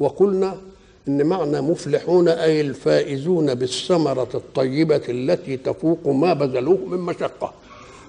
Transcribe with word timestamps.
وقلنا 0.00 0.58
إن 1.08 1.26
معنى 1.26 1.60
مفلحون 1.60 2.28
أي 2.28 2.60
الفائزون 2.60 3.54
بالثمرة 3.54 4.28
الطيبة 4.34 5.02
التي 5.08 5.56
تفوق 5.56 6.06
ما 6.06 6.34
بذلوه 6.34 6.78
من 6.86 6.98
مشقة. 6.98 7.54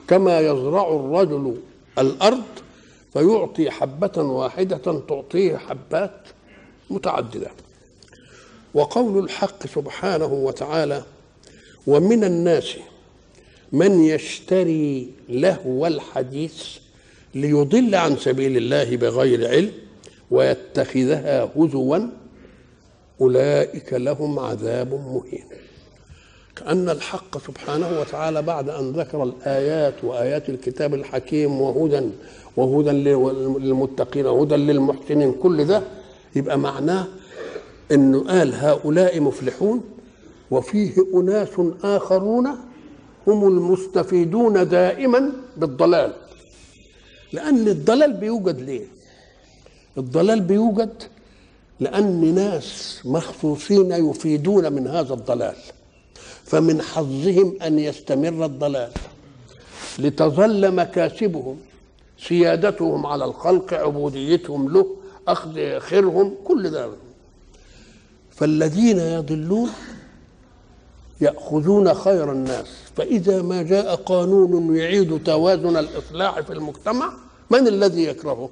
كما 0.07 0.39
يزرع 0.39 0.95
الرجل 0.95 1.57
الأرض 1.99 2.43
فيعطي 3.13 3.71
حبة 3.71 4.17
واحدة 4.17 5.01
تعطيه 5.07 5.57
حبات 5.57 6.21
متعددة. 6.89 7.51
وقول 8.73 9.23
الحق 9.23 9.67
سبحانه 9.67 10.33
وتعالى 10.33 11.03
ومن 11.87 12.23
الناس 12.23 12.75
من 13.71 14.03
يشتري 14.03 15.09
لهو 15.29 15.87
الحديث 15.87 16.63
ليضل 17.35 17.95
عن 17.95 18.17
سبيل 18.17 18.57
الله 18.57 18.97
بغير 18.97 19.47
علم 19.47 19.71
ويتخذها 20.31 21.49
هزوا 21.57 21.97
أولئك 23.21 23.93
لهم 23.93 24.39
عذاب 24.39 24.93
مهين. 24.93 25.43
كأن 26.55 26.89
الحق 26.89 27.37
سبحانه 27.47 27.99
وتعالى 27.99 28.41
بعد 28.41 28.69
أن 28.69 28.91
ذكر 28.91 29.23
الآيات 29.23 29.93
وآيات 30.03 30.49
الكتاب 30.49 30.93
الحكيم 30.93 31.61
وهدى 31.61 32.09
وهدى 32.57 32.89
للمتقين 33.59 34.25
وهدى 34.25 34.55
للمحسنين 34.55 35.31
كل 35.33 35.65
ده 35.65 35.83
يبقى 36.35 36.57
معناه 36.59 37.07
إنه 37.91 38.23
قال 38.23 38.53
هؤلاء 38.55 39.19
مفلحون 39.19 39.81
وفيه 40.51 40.91
أناس 41.13 41.49
آخرون 41.83 42.47
هم 43.27 43.47
المستفيدون 43.47 44.69
دائما 44.69 45.31
بالضلال. 45.57 46.13
لأن 47.33 47.67
الضلال 47.67 48.13
بيوجد 48.13 48.59
ليه؟ 48.61 48.85
الضلال 49.99 50.41
بيوجد 50.41 51.03
لأن 51.79 52.35
ناس 52.35 52.99
مخصوصين 53.05 53.91
يفيدون 53.91 54.73
من 54.73 54.87
هذا 54.87 55.13
الضلال 55.13 55.55
فمن 56.43 56.81
حظهم 56.81 57.57
أن 57.61 57.79
يستمر 57.79 58.45
الضلال. 58.45 58.91
لتظل 59.99 60.75
مكاسبهم 60.75 61.57
سيادتهم 62.27 63.05
على 63.05 63.25
الخلق 63.25 63.73
عبوديتهم 63.73 64.69
له 64.73 64.95
أخذ 65.27 65.79
خيرهم 65.79 66.35
كل 66.45 66.69
ده 66.69 66.89
فالذين 68.31 68.99
يضلون 68.99 69.69
يأخذون 71.21 71.93
خير 71.93 72.31
الناس. 72.31 72.67
فإذا 72.95 73.41
ما 73.41 73.61
جاء 73.61 73.95
قانون 73.95 74.75
يعيد 74.75 75.23
توازن 75.23 75.77
الإصلاح 75.77 76.39
في 76.39 76.53
المجتمع 76.53 77.13
من 77.49 77.67
الذي 77.67 78.03
يكرهه؟ 78.03 78.49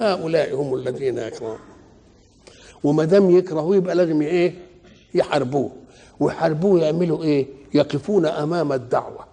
هؤلاء 0.00 0.54
هم 0.54 0.74
الذين 0.74 1.18
يكرهون. 1.18 1.58
وما 2.84 3.04
دام 3.04 3.30
يكرهوه 3.30 3.76
يبقى 3.76 3.94
لازم 3.94 4.22
إيه؟ 4.22 4.54
يحاربوه. 5.14 5.70
ويحاربوه 6.20 6.80
يعملوا 6.80 7.22
إيه؟ 7.22 7.46
يقفون 7.74 8.26
أمام 8.26 8.72
الدعوة. 8.72 9.24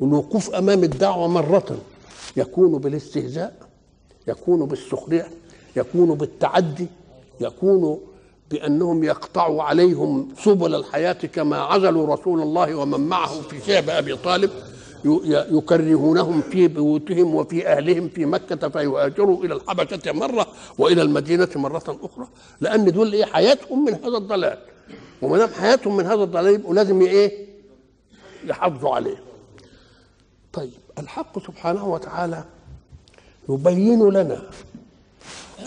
والوقوف 0.00 0.54
أمام 0.54 0.84
الدعوة 0.84 1.28
مرة 1.28 1.78
يكون 2.36 2.78
بالاستهزاء 2.78 3.54
يكون 4.28 4.66
بالسخرية 4.66 5.28
يكون 5.76 6.14
بالتعدي 6.14 6.86
يكون 7.40 8.00
بأنهم 8.50 9.04
يقطعوا 9.04 9.62
عليهم 9.62 10.28
سبل 10.44 10.74
الحياة 10.74 11.12
كما 11.12 11.56
عزلوا 11.56 12.14
رسول 12.14 12.40
الله 12.42 12.74
ومن 12.74 13.00
معه 13.00 13.40
في 13.40 13.60
شعب 13.66 13.90
أبي 13.90 14.16
طالب. 14.16 14.50
يكرهونهم 15.50 16.40
في 16.42 16.68
بيوتهم 16.68 17.34
وفي 17.34 17.68
أهلهم 17.68 18.08
في 18.08 18.24
مكة 18.26 18.68
فيهاجروا 18.68 19.44
إلى 19.44 19.54
الحبشة 19.54 20.12
مرة 20.12 20.46
وإلى 20.78 21.02
المدينة 21.02 21.48
مرة 21.56 21.98
أخرى. 22.02 22.28
لأن 22.60 22.84
دول 22.92 23.12
إيه؟ 23.12 23.24
حياتهم 23.24 23.84
من 23.84 23.94
هذا 23.94 24.16
الضلال. 24.16 24.58
وما 25.22 25.38
دام 25.38 25.48
حياتهم 25.48 25.96
من 25.96 26.06
هذا 26.06 26.22
الضلال 26.22 26.54
يبقوا 26.54 26.74
لازم 26.74 27.00
إيه؟ 27.02 27.46
يحافظوا 28.44 28.94
عليه. 28.94 29.16
طيب 30.52 30.70
الحق 30.98 31.46
سبحانه 31.46 31.88
وتعالى 31.88 32.44
يبين 33.48 34.08
لنا 34.08 34.42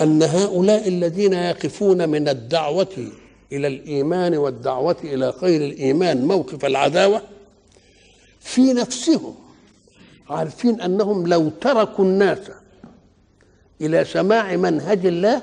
أن 0.02 0.24
هؤلاء 0.24 0.88
الذين 0.88 1.34
يقفون 1.34 2.10
من 2.10 2.30
الدعوة 2.30 3.08
إلى 3.52 3.68
الإيمان 3.68 4.38
والدعوة 4.38 4.96
إلى 5.04 5.32
خير 5.42 5.62
الإيمان 5.66 6.26
موقف 6.26 6.66
العداوة 6.66 7.22
في 8.54 8.74
نفسهم 8.74 9.36
عارفين 10.30 10.82
أنهم 10.82 11.28
لو 11.28 11.50
تركوا 11.50 12.06
الناس 12.06 12.38
إلى 13.82 14.06
سماع 14.06 14.56
منهج 14.56 15.06
الله 15.06 15.42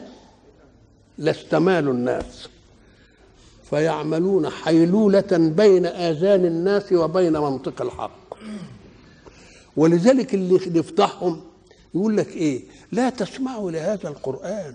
لاستمالوا 1.18 1.92
الناس. 1.92 2.48
فيعملون 3.70 4.48
حيلولة 4.48 5.52
بين 5.56 5.86
آذان 5.86 6.44
الناس 6.44 6.92
وبين 6.92 7.32
منطق 7.32 7.82
الحق. 7.82 8.34
ولذلك 9.76 10.34
اللي 10.34 10.54
يفتحهم 10.54 11.40
يقول 11.94 12.16
لك 12.16 12.28
إيه؟ 12.28 12.62
لا 12.92 13.10
تسمعوا 13.10 13.70
لهذا 13.70 14.08
القرآن. 14.08 14.74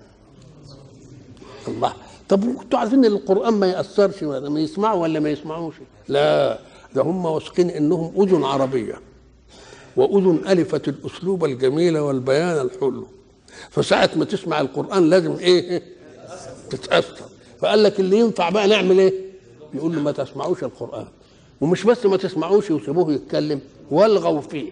الله. 1.67 1.93
طب 2.29 2.43
أنتوا 2.43 2.79
عارفين 2.79 3.05
القرآن 3.05 3.53
ما 3.53 3.67
يأثرش 3.67 4.23
ما 4.23 4.59
يسمعوا 4.59 5.01
ولا 5.01 5.19
ما 5.19 5.29
يسمعوش؟ 5.29 5.75
لا. 6.07 6.59
ده 6.95 7.01
هم 7.01 7.25
واثقين 7.25 7.69
إنهم 7.69 8.21
أذن 8.21 8.43
عربية 8.43 8.99
وأذن 9.95 10.41
ألفت 10.47 10.87
الأسلوب 10.87 11.45
الجميل 11.45 11.97
والبيان 11.97 12.61
الحلو. 12.65 13.07
فساعة 13.69 14.09
ما 14.15 14.25
تسمع 14.25 14.61
القرآن 14.61 15.09
لازم 15.09 15.35
إيه؟ 15.39 15.81
تتأثر. 16.69 17.25
فقال 17.59 17.83
لك 17.83 17.99
اللي 17.99 18.19
ينفع 18.19 18.49
بقى 18.49 18.67
نعمل 18.67 18.99
إيه؟ 18.99 19.13
يقول 19.73 19.95
له 19.95 20.01
ما 20.01 20.11
تسمعوش 20.11 20.63
القرآن. 20.63 21.07
ومش 21.61 21.83
بس 21.83 22.05
ما 22.05 22.17
تسمعوش 22.17 22.71
وسيبوه 22.71 23.13
يتكلم 23.13 23.61
والغوا 23.91 24.41
فيه. 24.41 24.71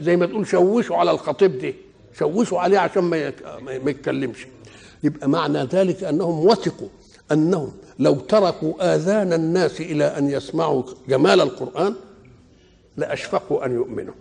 زي 0.00 0.16
ما 0.16 0.26
تقول 0.26 0.46
شوشوا 0.46 0.96
على 0.96 1.10
الخطيب 1.10 1.58
دي. 1.58 1.74
شوشوا 2.18 2.60
عليه 2.60 2.78
عشان 2.78 3.02
ما 3.04 3.34
يتكلمش. 3.86 4.46
يبقى 5.04 5.28
معنى 5.28 5.58
ذلك 5.64 6.04
أنهم 6.04 6.46
وثقوا 6.46 6.88
أنهم 7.32 7.72
لو 7.98 8.14
تركوا 8.14 8.94
آذان 8.94 9.32
الناس 9.32 9.80
إلى 9.80 10.04
أن 10.04 10.30
يسمعوا 10.30 10.82
جمال 11.08 11.40
القرآن 11.40 11.94
لأشفقوا 12.96 13.66
أن 13.66 13.74
يؤمنوا. 13.74 14.14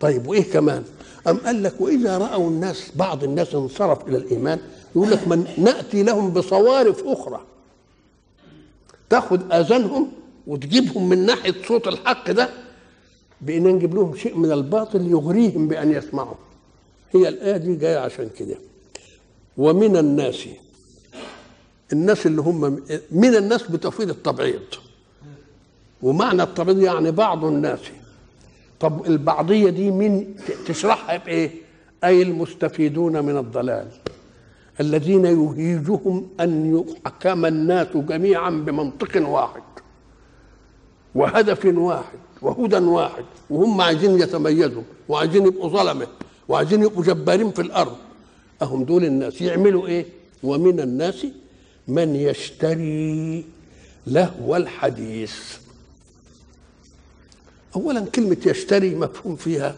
طيب 0.00 0.26
وإيه 0.26 0.52
كمان؟ 0.52 0.84
أم 1.28 1.36
قال 1.36 1.62
لك 1.62 1.80
وإذا 1.80 2.18
رأوا 2.18 2.48
الناس 2.50 2.90
بعض 2.96 3.24
الناس 3.24 3.54
انصرف 3.54 4.08
إلى 4.08 4.16
الإيمان 4.16 4.58
يقول 4.96 5.10
لك 5.10 5.28
من 5.28 5.46
نأتي 5.58 6.02
لهم 6.02 6.30
بصوارف 6.30 7.02
أخرى 7.06 7.40
تأخذ 9.10 9.52
آذانهم 9.52 10.08
وتجيبهم 10.46 11.08
من 11.08 11.26
ناحية 11.26 11.54
صوت 11.68 11.88
الحق 11.88 12.30
ده 12.30 12.48
بأن 13.40 13.62
نجيب 13.62 13.94
لهم 13.94 14.16
شيء 14.16 14.36
من 14.36 14.52
الباطل 14.52 15.06
يغريهم 15.10 15.68
بأن 15.68 15.92
يسمعوا. 15.92 16.34
هي 17.14 17.28
الآية 17.28 17.56
دي 17.56 17.74
جاية 17.74 17.98
عشان 17.98 18.28
كده. 18.38 18.56
ومن 19.56 19.96
الناس 19.96 20.46
الناس 21.92 22.26
اللي 22.26 22.40
هم 22.40 22.80
من 23.10 23.34
الناس 23.34 23.62
بتفويض 23.62 24.10
التبعيض. 24.10 24.62
ومعنى 26.02 26.42
التبعيض 26.42 26.78
يعني 26.78 27.10
بعض 27.10 27.44
الناس. 27.44 27.80
طب 28.80 29.06
البعضية 29.06 29.70
دي 29.70 29.90
مين 29.90 30.36
تشرحها 30.66 31.16
بإيه؟ 31.16 31.50
أي 32.04 32.22
المستفيدون 32.22 33.24
من 33.24 33.36
الضلال. 33.36 33.86
الذين 34.80 35.24
يهيجهم 35.24 36.28
أن 36.40 36.84
يحكم 36.84 37.46
الناس 37.46 37.88
جميعا 37.94 38.50
بمنطق 38.50 39.28
واحد 39.28 39.62
وهدف 41.14 41.64
واحد 41.64 42.18
وهدى 42.42 42.76
واحد 42.76 43.24
وهم 43.50 43.80
عايزين 43.80 44.20
يتميزوا 44.20 44.82
وعايزين 45.08 45.46
يبقوا 45.46 45.68
ظلمة 45.68 46.06
وعايزين 46.48 46.82
يبقوا 46.82 47.04
جبارين 47.04 47.50
في 47.50 47.62
الأرض. 47.62 47.96
أهم 48.62 48.84
دول 48.84 49.04
الناس. 49.04 49.42
يعملوا 49.42 49.86
إيه؟ 49.86 50.06
ومن 50.42 50.80
الناس 50.80 51.26
من 51.88 52.16
يشتري 52.16 53.44
لهو 54.06 54.56
الحديث. 54.56 55.34
اولا 57.76 58.00
كلمة 58.06 58.36
يشتري 58.46 58.94
مفهوم 58.94 59.36
فيها 59.36 59.76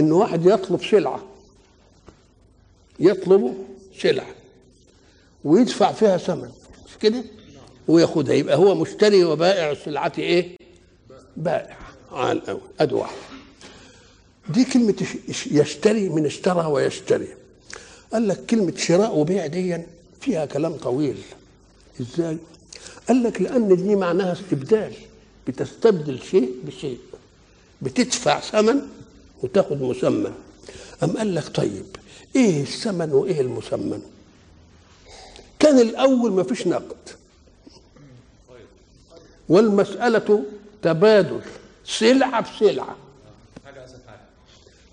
ان 0.00 0.12
واحد 0.12 0.46
يطلب 0.46 0.84
سلعه 0.84 1.24
يطلب 3.00 3.54
سلعة 4.00 4.34
ويدفع 5.44 5.92
فيها 5.92 6.16
ثمن. 6.16 6.50
مش 6.88 6.98
كده؟ 7.00 7.24
وياخدها 7.88 8.34
يبقى 8.34 8.56
هو 8.56 8.74
مشتري 8.74 9.24
وبائع 9.24 9.70
السلعة 9.70 10.12
إيه؟ 10.18 10.56
بائع. 11.36 11.76
على 12.12 12.32
الأول. 12.32 12.60
أدي 12.80 12.94
واحد 12.94 13.16
دي 14.48 14.64
كلمة 14.64 14.94
ش- 15.30 15.46
يشتري 15.46 16.08
من 16.08 16.26
اشترى 16.26 16.66
ويشتري. 16.66 17.28
قال 18.12 18.28
لك 18.28 18.46
كلمة 18.46 18.76
شراء 18.76 19.16
وبيع 19.18 19.46
دي 19.46 19.78
فيها 20.20 20.46
كلام 20.46 20.76
طويل. 20.76 21.18
إزاي؟ 22.00 22.38
قال 23.08 23.22
لك 23.22 23.42
لأن 23.42 23.76
دي 23.76 23.96
معناها 23.96 24.32
استبدال. 24.32 24.92
بتستبدل 25.48 26.18
شيء 26.22 26.54
بشيء. 26.64 26.98
بتدفع 27.82 28.40
ثمن 28.40 28.80
وتاخد 29.42 29.82
مسمى 29.82 30.32
أم 31.02 31.16
قال 31.16 31.34
لك 31.34 31.48
طيب 31.56 31.86
إيه 32.36 32.62
الثمن 32.62 33.12
وإيه 33.12 33.40
المسمى 33.40 33.98
كان 35.58 35.78
الأول 35.78 36.32
ما 36.32 36.42
فيش 36.42 36.66
نقد. 36.66 36.96
والمسألة 39.48 40.44
تبادل. 40.82 41.40
سلعة 41.84 42.40
بسلعة. 42.56 42.96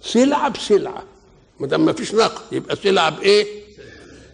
سلعة 0.01 0.49
بسلعة. 0.49 1.03
ما 1.59 1.67
دام 1.67 1.85
ما 1.85 1.93
فيش 1.93 2.13
نقد 2.15 2.41
يبقى 2.53 2.75
سلعة 2.75 3.09
بإيه؟ 3.09 3.62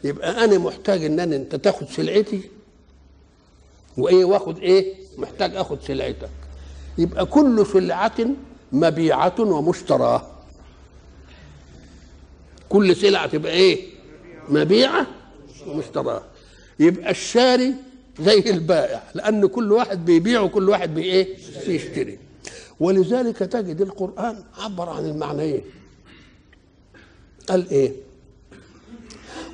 يبقى 0.03 0.43
أنا 0.43 0.57
محتاج 0.57 1.03
إن 1.05 1.19
أنا 1.19 1.35
أنت 1.35 1.55
تاخد 1.55 1.87
سلعتي 1.89 2.41
وإيه 3.97 4.25
واخد 4.25 4.57
إيه؟ 4.59 4.93
محتاج 5.17 5.55
آخد 5.55 5.77
سلعتك 5.81 6.29
يبقى 6.97 7.25
كل 7.25 7.65
سلعة 7.73 8.15
مبيعة 8.71 9.35
ومشتراه 9.39 10.27
كل 12.69 12.95
سلعة 12.95 13.27
تبقى 13.27 13.51
إيه؟ 13.51 13.87
مبيعة 14.49 15.07
ومشتراه 15.67 16.23
يبقى 16.79 17.11
الشاري 17.11 17.73
زي 18.19 18.39
البائع 18.39 19.03
لأن 19.15 19.45
كل 19.45 19.71
واحد 19.71 20.05
بيبيع 20.05 20.41
وكل 20.41 20.69
واحد 20.69 20.93
بإيه؟ 20.95 21.37
بيشتري 21.67 22.19
ولذلك 22.79 23.37
تجد 23.37 23.81
القرآن 23.81 24.43
عبر 24.57 24.89
عن 24.89 25.05
المعنيين 25.05 25.61
قال 27.49 27.69
إيه 27.69 27.91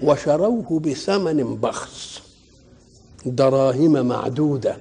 وشروه 0.01 0.80
بثمن 0.80 1.56
بخس 1.56 2.21
دراهم 3.25 4.06
معدودة 4.07 4.77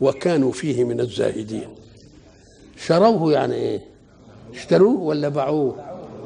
وكانوا 0.00 0.52
فيه 0.52 0.84
من 0.84 1.00
الزاهدين. 1.00 1.68
شروه 2.86 3.32
يعني 3.32 3.54
إيه؟ 3.54 3.80
اشتروه 4.54 5.00
ولا 5.00 5.28
باعوه؟ 5.28 5.76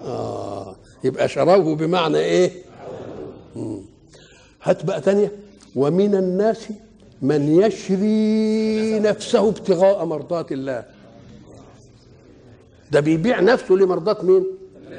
آه 0.04 0.76
يبقى 1.04 1.28
شروه 1.28 1.74
بمعنى 1.76 2.18
إيه. 2.18 2.52
هات 4.62 4.84
بقى 4.84 5.00
تانية. 5.00 5.32
ومن 5.76 6.14
الناس 6.14 6.66
من 7.22 7.60
يشري 7.62 8.98
نفسه 8.98 9.48
ابتغاء 9.48 10.04
مرضات 10.04 10.52
الله. 10.52 10.84
ده 12.92 13.00
بيبيع 13.00 13.40
نفسه 13.40 13.74
لمرضات 13.74 14.24
مين؟ 14.24 14.46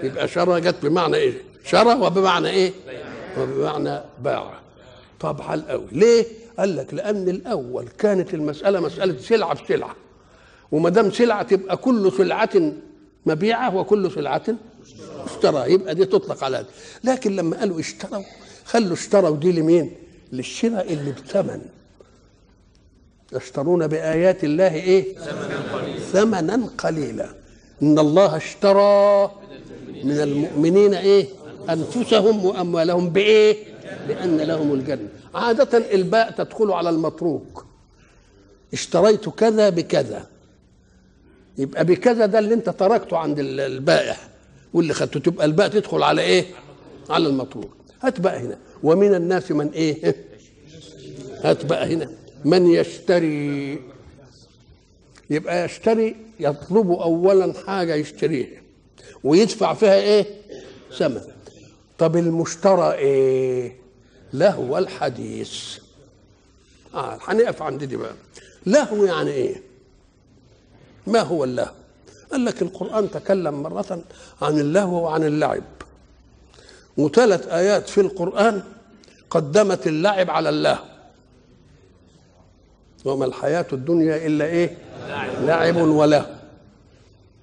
يبقى 0.03 0.27
شرى 0.27 0.61
جت 0.61 0.75
بمعنى 0.83 1.15
إيه؟ 1.17 1.33
شرى 1.65 1.93
وبمعنى 1.93 2.49
إيه؟ 2.49 2.71
وبمعنى 3.37 3.99
باع. 4.23 4.59
طب 5.19 5.41
على 5.41 5.61
الأول 5.61 5.87
ليه؟ 5.91 6.25
قال 6.59 6.75
لك 6.75 6.93
لأن 6.93 7.29
الأول 7.29 7.87
كانت 7.87 8.33
المسألة 8.33 8.79
مسألة 8.79 9.17
سلعة 9.19 9.63
بسلعة. 9.63 9.95
وما 10.71 10.89
دام 10.89 11.11
سلعة 11.11 11.43
تبقى 11.43 11.77
كل 11.77 12.11
سلعة 12.17 12.71
مبيعة 13.25 13.75
وكل 13.75 14.11
سلعة 14.11 14.43
اشترى 15.25 15.73
يبقى 15.73 15.95
دي 15.95 16.05
تطلق 16.05 16.43
على 16.43 16.57
دي. 16.57 16.69
لكن 17.11 17.35
لما 17.35 17.59
قالوا 17.59 17.79
اشتروا 17.79 18.23
خلوا 18.65 18.93
اشتروا 18.93 19.35
دي 19.37 19.51
لمين؟ 19.51 19.91
للشراء 20.31 20.93
اللي 20.93 21.11
بثمن. 21.11 21.61
يشترون 23.33 23.87
بآيات 23.87 24.43
الله 24.43 24.73
إيه؟ 24.73 25.15
ثمنا 26.11 26.69
قليلا. 26.77 27.29
إن 27.81 27.99
الله 27.99 28.37
اشترى 28.37 29.31
من 30.03 30.11
المؤمنين 30.19 30.93
إيه؟ 30.93 31.27
أنفسهم 31.73 32.45
وأموالهم 32.45 33.09
بإيه؟ 33.09 33.57
بأن 34.07 34.37
لهم 34.37 34.73
الجنة. 34.73 35.07
عادة 35.35 35.77
الباء 35.93 36.31
تدخل 36.31 36.71
على 36.71 36.89
المتروك. 36.89 37.65
اشتريت 38.73 39.29
كذا 39.29 39.69
بكذا. 39.69 40.27
يبقى 41.57 41.85
بكذا 41.85 42.25
ده 42.25 42.39
اللي 42.39 42.53
انت 42.53 42.69
تركته 42.69 43.17
عند 43.17 43.39
ال- 43.39 43.59
البائع. 43.59 44.17
واللي 44.73 44.93
خدته 44.93 45.19
تبقى 45.19 45.45
الباء 45.45 45.67
تدخل 45.67 46.03
على 46.03 46.21
إيه؟ 46.21 46.45
على 47.09 47.27
المتروك. 47.27 47.69
هات 48.01 48.19
بقى 48.19 48.39
هنا. 48.39 48.57
ومن 48.83 49.15
الناس 49.15 49.51
من 49.51 49.69
إيه؟ 49.71 50.15
هات 51.43 51.65
بقى 51.65 51.93
هنا. 51.93 52.09
من 52.45 52.67
يشتري. 52.67 53.79
يبقى 55.29 55.65
يشتري 55.65 56.15
يطلب 56.39 56.91
اولا 56.91 57.53
حاجة 57.67 57.95
يشتريها. 57.95 58.61
ويدفع 59.23 59.73
فيها 59.73 59.95
إيه؟ 59.95 60.25
ثمن 60.97 61.21
طب 61.99 62.17
المشترى 62.17 62.93
إيه؟ 62.93 63.75
لهو 64.33 64.77
الحديث. 64.77 65.77
آه 66.93 67.19
هنقف 67.21 67.61
عند 67.61 67.83
دي 67.83 67.97
بقى. 67.97 68.13
لهو 68.65 69.05
يعني 69.05 69.31
إيه؟ 69.31 69.61
ما 71.07 71.19
هو 71.19 71.43
اللهو؟ 71.43 71.71
قال 72.31 72.45
لك 72.45 72.61
القرآن 72.61 73.11
تكلم 73.11 73.61
مرة 73.63 74.01
عن 74.41 74.59
اللهو 74.59 75.03
وعن 75.03 75.23
اللعب. 75.23 75.63
وثلاث 76.97 77.47
آيات 77.47 77.89
في 77.89 78.01
القرآن 78.01 78.63
قدمت 79.29 79.87
اللعب 79.87 80.29
على 80.29 80.49
اللهو. 80.49 80.83
وما 83.05 83.25
الحياة 83.25 83.65
الدنيا 83.73 84.25
إلا 84.27 84.45
إيه؟ 84.45 84.77
لعب 85.41 85.75
ولهو. 85.77 86.25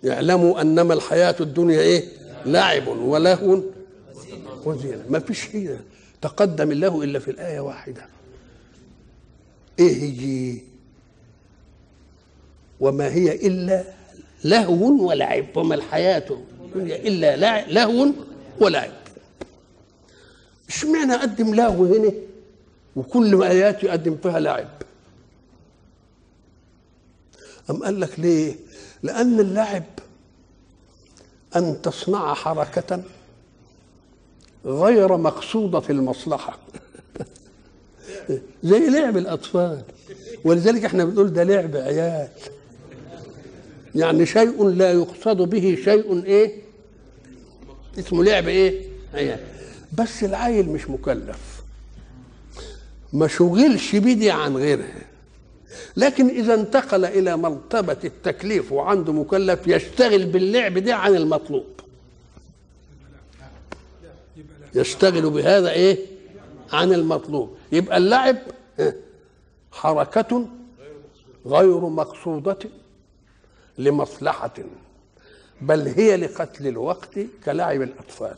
يعلموا 0.03 0.61
أنما 0.61 0.95
الحياة 0.95 1.37
الدنيا 1.41 1.81
إيه؟ 1.81 2.09
لعب 2.47 2.87
ولهو 2.89 3.61
وزينة 4.67 5.05
ما 5.09 5.19
فيش 5.19 5.57
هنا 5.57 5.81
تقدم 6.23 6.71
الله 6.71 7.03
إلا 7.03 7.19
في 7.19 7.31
الآية 7.31 7.61
واحدة. 7.61 8.07
إيه 9.79 10.03
هي 10.03 10.59
وما 12.81 13.09
هي 13.09 13.47
إلا 13.47 13.85
لهو 14.45 15.09
ولعب. 15.09 15.57
وما 15.57 15.75
الحياة 15.75 16.39
إلا 16.77 17.67
لهو 17.73 18.09
ولعب. 18.61 18.93
اشمعنى 20.69 21.13
أقدم 21.15 21.55
لهو 21.55 21.85
هنا؟ 21.85 22.13
وكل 22.97 23.37
ما 23.37 23.49
آيات 23.51 23.85
يقدم 23.85 24.17
فيها 24.23 24.41
لعب. 24.41 24.69
أم 27.71 27.83
قال 27.85 28.01
لك 28.01 28.21
ليه؟ 28.21 28.57
لأن 29.03 29.41
اللعب 29.41 29.85
أن 31.57 31.83
تصنع 31.83 32.35
حركة 32.35 33.03
غير 34.67 35.17
مقصودة 35.17 35.83
المصلحة. 35.91 36.59
زي 38.63 38.91
لعب 38.91 39.17
الأطفال. 39.17 39.83
ولذلك 40.45 40.85
إحنا 40.85 41.05
بنقول 41.05 41.33
ده 41.33 41.43
لعب 41.43 41.77
عيال. 41.77 42.29
يعني 43.95 44.27
شيء 44.27 44.69
لا 44.69 44.93
يقصد 44.93 45.37
به 45.37 45.79
شيء 45.85 46.25
إيه؟ 46.25 46.53
اسمه 47.99 48.25
لعب 48.25 48.49
إيه؟ 48.49 48.83
عيال. 49.15 49.41
بس 49.99 50.25
العيل 50.25 50.69
مش 50.69 50.91
مكلف. 50.91 51.63
ما 53.13 53.29
شغلش 53.29 53.97
بدي 53.97 54.31
عن 54.31 54.57
غيرها 54.57 55.07
لكن 55.97 56.29
إذا 56.29 56.55
انتقل 56.55 57.05
إلى 57.05 57.37
مرتبة 57.37 57.97
التكليف 58.05 58.73
وعنده 58.73 59.13
مكلف 59.13 59.67
يشتغل 59.67 60.25
باللعب 60.27 60.79
ده 60.79 60.95
عن 60.95 61.17
المطلوب. 61.17 61.76
يشتغل 64.77 65.31
بهذا 65.31 65.71
إيه؟ 65.71 65.99
عن 66.73 66.93
المطلوب. 66.93 67.57
يبقى 67.73 67.97
اللعب 67.97 68.37
إيه؟ 68.79 68.97
حركة 69.73 70.49
غير 71.47 71.81
مقصودة 71.81 72.59
لمصلحة 73.79 74.55
بل 75.61 75.81
هي 75.89 76.17
لقتل 76.17 76.67
الوقت 76.67 77.19
كلعب 77.45 77.83
الأطفال 77.83 78.35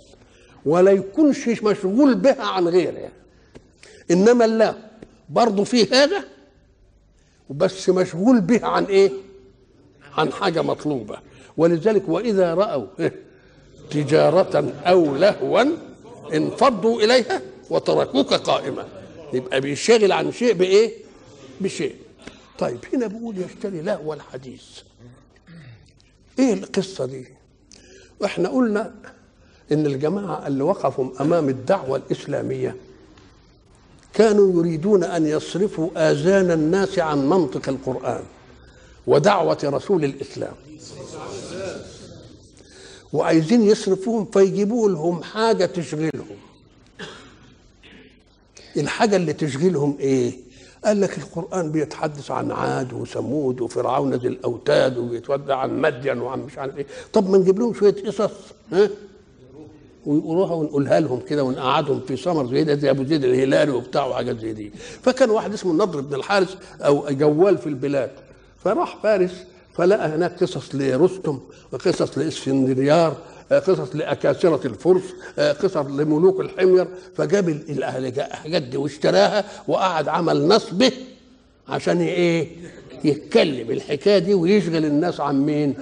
ولا 0.67 0.91
يكونش 0.91 1.49
مشغول 1.49 2.15
بها 2.15 2.43
عن 2.43 2.69
غيرها. 2.69 3.11
إنما 4.11 4.45
الله 4.45 4.79
برضه 5.29 5.65
فيه 5.65 5.87
هذا 6.05 6.25
بس 7.51 7.89
مشغول 7.89 8.41
به 8.41 8.67
عن 8.67 8.85
إيه؟ 8.85 9.11
عن 10.17 10.33
حاجة 10.33 10.63
مطلوبة. 10.63 11.19
ولذلك 11.57 12.09
وإذا 12.09 12.55
رأوا 12.55 12.87
إيه؟ 13.01 13.15
تجارة 13.91 14.73
أو 14.85 15.17
لهوا 15.17 15.65
انفضوا 16.35 17.03
إليها 17.03 17.43
وتركوك 17.71 18.35
قائما. 18.35 18.89
يبقى 19.33 19.61
بيشغل 19.61 20.13
عن 20.13 20.33
شيء 20.33 20.53
بإيه؟ 20.53 20.93
بشيء. 21.61 21.95
طيب 22.59 22.79
هنا 22.95 23.07
بيقول 23.07 23.39
يشتري 23.39 23.81
لهو 23.81 24.13
الحديث 24.15 24.63
إيه 26.39 26.53
القصة 26.55 27.07
دي؟ 27.07 27.27
وإحنا 28.21 28.49
قلنا 28.49 28.95
إن 29.73 29.87
الجماعة 29.87 30.47
اللي 30.47 30.63
وقفوا 30.63 31.11
أمام 31.21 31.49
الدعوة 31.49 31.97
الإسلامية 31.97 32.77
كانوا 34.15 34.61
يريدون 34.61 35.05
أن 35.05 35.27
يصرفوا 35.27 36.11
آذان 36.11 36.51
الناس 36.51 36.99
عن 36.99 37.29
منطق 37.29 37.69
القرآن 37.69 38.23
ودعوة 39.07 39.59
رسول 39.65 40.05
الإسلام. 40.05 40.55
وعايزين 43.13 43.63
يصرفوهم 43.63 44.25
فيجيبوا 44.25 44.91
لهم 44.91 45.23
حاجة 45.23 45.65
تشغلهم. 45.67 46.37
الحاجة 48.77 49.17
اللي 49.17 49.33
تشغلهم 49.33 49.97
إيه؟ 50.01 50.33
قال 50.85 51.01
لك 51.01 51.19
القرآن 51.19 51.73
بيتحدث 51.73 52.31
عن 52.31 52.51
عاد 52.53 52.93
وثمود 52.93 53.61
وفرعون 53.61 54.15
ذي 54.15 54.29
الأوتاد 54.29 54.99
وبيتودع 54.99 55.57
عن 55.57 55.81
مدين 55.81 56.19
وعن 56.21 56.41
مش 56.41 56.59
عارف 56.59 56.79
إيه. 56.79 56.87
طب 57.13 57.31
ما 57.31 57.39
نجيب 57.39 57.59
لهم 57.59 57.75
شوية 57.75 57.95
قصص 58.07 58.31
ها؟ 58.73 58.91
ويقولوها 60.07 60.55
ونقولها 60.55 61.01
لهم 61.01 61.21
كده 61.21 61.45
ونقعدهم 61.45 62.01
في 62.01 62.17
سمر 62.17 62.47
زي 62.47 62.65
ده 62.65 62.75
زي 62.75 62.91
أبو 62.91 63.05
زيد 63.05 63.25
الهلالي 63.25 63.71
وبتاع 63.71 64.07
وحاجات 64.07 64.39
زي 64.41 64.53
دي. 64.53 64.71
فكان 65.03 65.31
واحد 65.31 65.53
اسمه 65.53 65.73
النضر 65.73 66.01
بن 66.01 66.15
الحارث 66.15 66.55
أو 66.81 67.07
جوال 67.11 67.59
في 67.59 67.67
البلاد. 67.67 68.11
فراح 68.65 69.03
فارس 69.03 69.45
فلقى 69.79 70.09
هناك 70.09 70.43
قصص 70.43 70.75
لرستم 70.75 71.41
وقصص 71.73 72.19
لاسفنديار 72.19 73.17
قصص 73.53 73.97
لأكاسرة 73.97 74.61
الفرس 74.67 75.03
قصص 75.39 75.77
لملوك 75.77 76.41
الحمير 76.41 76.89
فجاب 77.17 77.49
الحاجات 77.49 78.63
دي 78.63 78.77
واشتراها 78.77 79.45
وقعد 79.69 80.09
عمل 80.09 80.49
نصبه 80.49 80.93
عشان 81.69 82.01
إيه؟ 82.01 82.49
يتكلم 83.05 83.71
الحكاية 83.71 84.19
دي 84.19 84.35
ويشغل 84.35 84.85
الناس 84.85 85.21
عن 85.21 85.41
مين. 85.47 85.75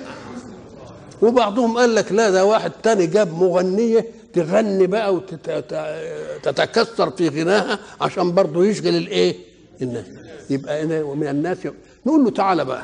وبعضهم 1.23 1.79
قال 1.79 1.95
لك 1.95 2.13
لا 2.13 2.31
ده 2.31 2.45
واحد 2.45 2.73
تاني 2.83 3.07
جاب 3.07 3.33
مغنية 3.35 4.07
تغني 4.33 4.87
بقى 4.87 5.15
وتتكسر 5.15 7.11
في 7.11 7.29
غناها 7.29 7.79
عشان 8.01 8.33
برضه 8.33 8.65
يشغل 8.65 8.97
الايه 8.97 9.35
الناس. 9.83 10.05
يبقى 10.51 10.83
أنا 10.83 11.03
ومن 11.03 11.27
الناس 11.27 11.59
نقول 12.07 12.25
له 12.25 12.31
تعالى 12.31 12.65
بقى. 12.65 12.83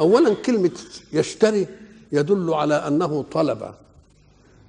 اولا 0.00 0.34
كلمة 0.34 0.70
يشتري 1.12 1.66
يدل 2.12 2.54
على 2.54 2.74
أنه 2.74 3.22
طلب. 3.22 3.74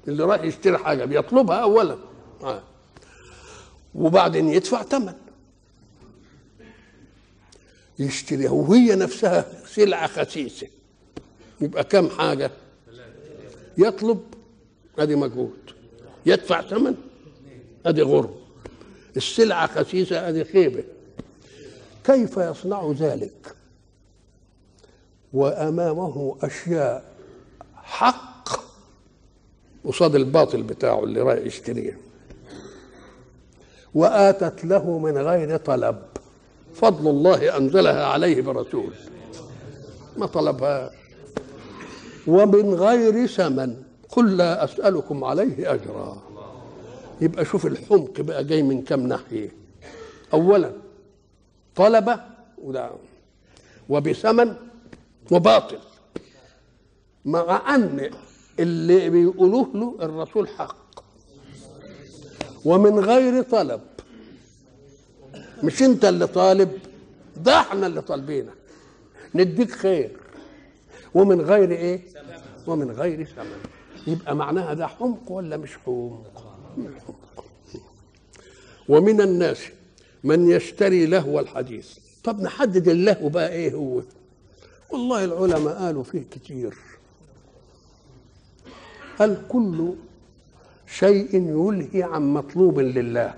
اللي 0.07 0.23
رايح 0.23 0.43
يشتري 0.43 0.77
حاجة 0.77 1.05
بيطلبها 1.05 1.57
اولا. 1.57 1.97
وبعدين 3.95 4.49
يدفع 4.49 4.83
ثمن. 4.83 5.13
يشتريها 7.99 8.51
وهي 8.51 8.95
نفسها 8.95 9.45
سلعة 9.67 10.07
خسيسة. 10.07 10.67
يبقى 11.61 11.83
كم 11.83 12.09
حاجة؟ 12.09 12.51
يطلب. 13.77 14.19
أدي 14.99 15.15
مجهود. 15.15 15.71
يدفع 16.25 16.61
ثمن. 16.61 16.95
أدي 17.85 18.01
غرم 18.01 18.35
السلعة 19.17 19.67
خسيسة 19.67 20.29
أدي 20.29 20.43
خيبة. 20.43 20.83
كيف 22.03 22.37
يصنع 22.37 22.91
ذلك؟ 22.99 23.55
وأمامه 25.33 26.35
أشياء. 26.43 27.03
حق 27.75 28.49
قصاد 29.85 30.15
الباطل 30.15 30.63
بتاعه 30.63 31.03
اللي 31.03 31.21
رايح 31.21 31.45
يشتريه 31.45 31.99
وآتت 33.93 34.65
له 34.65 34.97
من 34.97 35.17
غير 35.17 35.57
طلب. 35.57 35.99
فضل 36.73 37.09
الله 37.09 37.57
أنزلها 37.57 38.05
عليه 38.05 38.41
برسول. 38.41 38.93
ما 40.17 40.25
طلبها. 40.25 40.91
ومن 42.27 42.73
غير 42.73 43.27
ثمن. 43.27 43.75
قل 44.09 44.37
لا 44.37 44.63
أسألكم 44.63 45.23
عليه 45.23 45.73
أجرا. 45.73 46.21
يبقى 47.21 47.45
شوف 47.45 47.65
الحمق 47.65 48.21
بقى 48.21 48.43
جاي 48.43 48.63
من 48.63 48.81
كم 48.81 49.07
ناحية. 49.07 49.51
اولا 50.33 50.71
طلب 51.75 52.19
وده. 52.63 52.89
وبثمن. 53.89 54.55
وباطل. 55.31 55.79
مع 57.25 57.75
أن 57.75 58.09
اللي 58.59 59.09
بيقولوه 59.09 59.69
له 59.73 59.97
الرسول 60.01 60.47
حق. 60.47 61.03
ومن 62.65 62.99
غير 62.99 63.41
طلب. 63.41 63.81
مش 65.63 65.83
أنت 65.83 66.05
اللي 66.05 66.27
طالب 66.27 66.71
ده 67.37 67.59
إحنا 67.59 67.87
اللي 67.87 68.01
طالبينك. 68.01 68.53
نديك 69.35 69.71
خير. 69.71 70.17
ومن 71.13 71.41
غير 71.41 71.71
إيه؟ 71.71 72.01
ومن 72.67 72.91
غير 72.91 73.25
ثمن. 73.25 73.59
يبقى 74.07 74.35
معناها 74.35 74.73
ده 74.73 74.87
حمق 74.87 75.31
ولا 75.31 75.57
مش 75.57 75.77
حمق؟ 75.85 76.23
ومن 78.89 79.21
الناس 79.21 79.59
من 80.23 80.49
يشتري 80.49 81.05
لهو 81.05 81.39
الحديث. 81.39 81.97
طب 82.23 82.41
نحدد 82.41 82.87
اللهو 82.87 83.29
بقى 83.29 83.49
إيه 83.51 83.73
هو؟ 83.73 84.01
والله 84.91 85.25
العلماء 85.25 85.73
قالوا 85.73 86.03
فيه 86.03 86.23
كتير. 86.31 86.77
هل 89.19 89.37
كل 89.49 89.93
شيء 90.87 91.35
يلهي 91.35 92.03
عن 92.03 92.33
مطلوب 92.33 92.79
لله؟ 92.79 93.33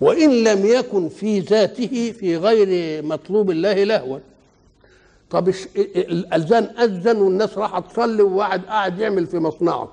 وإن 0.00 0.44
لم 0.44 0.66
يكن 0.66 1.08
في 1.08 1.40
ذاته 1.40 2.12
في 2.12 2.36
غير 2.36 3.02
مطلوب 3.04 3.50
الله 3.50 3.84
لهوا. 3.84 4.18
طب 5.30 5.48
الأذان 5.76 6.64
أذن 6.64 7.16
والناس 7.16 7.58
راحت 7.58 7.92
تصلي 7.92 8.22
وواحد 8.22 8.64
قاعد 8.64 8.98
يعمل 8.98 9.26
في 9.26 9.38
مصنعه. 9.38 9.92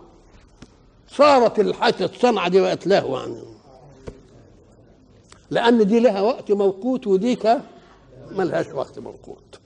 صارت 1.09 1.59
الحاجة 1.59 2.05
الصنعة 2.05 2.49
دي 2.49 2.61
بقت 2.61 2.87
لهو 2.87 3.19
يعني 3.19 3.35
لأن 5.49 5.87
دي 5.87 5.99
لها 5.99 6.21
وقت 6.21 6.51
موقوت 6.51 7.07
وديك 7.07 7.57
ملهاش 8.31 8.67
وقت 8.73 8.99
موقوت. 8.99 9.59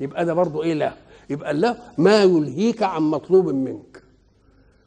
يبقى 0.00 0.24
ده 0.24 0.34
برضه 0.34 0.62
إيه 0.62 0.74
له 0.74 0.94
يبقى 1.30 1.50
الله 1.50 1.76
ما 1.98 2.22
يلهيك 2.22 2.82
عن 2.82 3.02
مطلوب 3.02 3.48
منك. 3.48 4.02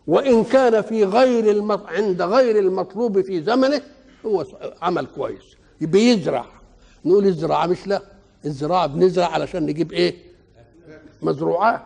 وإن 0.08 0.44
كان 0.44 0.82
في 0.82 1.04
غير 1.06 1.52
المط... 1.52 1.86
عند 1.86 2.22
غير 2.22 2.60
المطلوب 2.60 3.22
في 3.22 3.44
زمنه 3.44 3.82
هو 4.26 4.46
عمل 4.82 5.06
كويس. 5.06 5.56
بيزرع 5.82 6.46
نقول 7.06 7.26
الزراعة 7.26 7.68
مش 7.68 7.88
لا. 7.88 8.02
الزراعة 8.46 8.88
بنزرع 8.88 9.26
علشان 9.28 9.66
نجيب 9.66 9.92
إيه؟ 9.92 10.16
مزروعات 11.22 11.82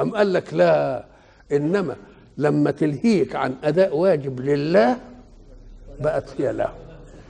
أم 0.00 0.16
قال 0.16 0.32
لك 0.32 0.54
لا. 0.54 1.04
إنما 1.52 1.96
لما 2.38 2.70
تلهيك 2.70 3.36
عن 3.36 3.54
أداء 3.64 3.96
واجب 3.96 4.40
لله 4.40 4.98
بقت 6.00 6.40
هي 6.40 6.52
له 6.52 6.74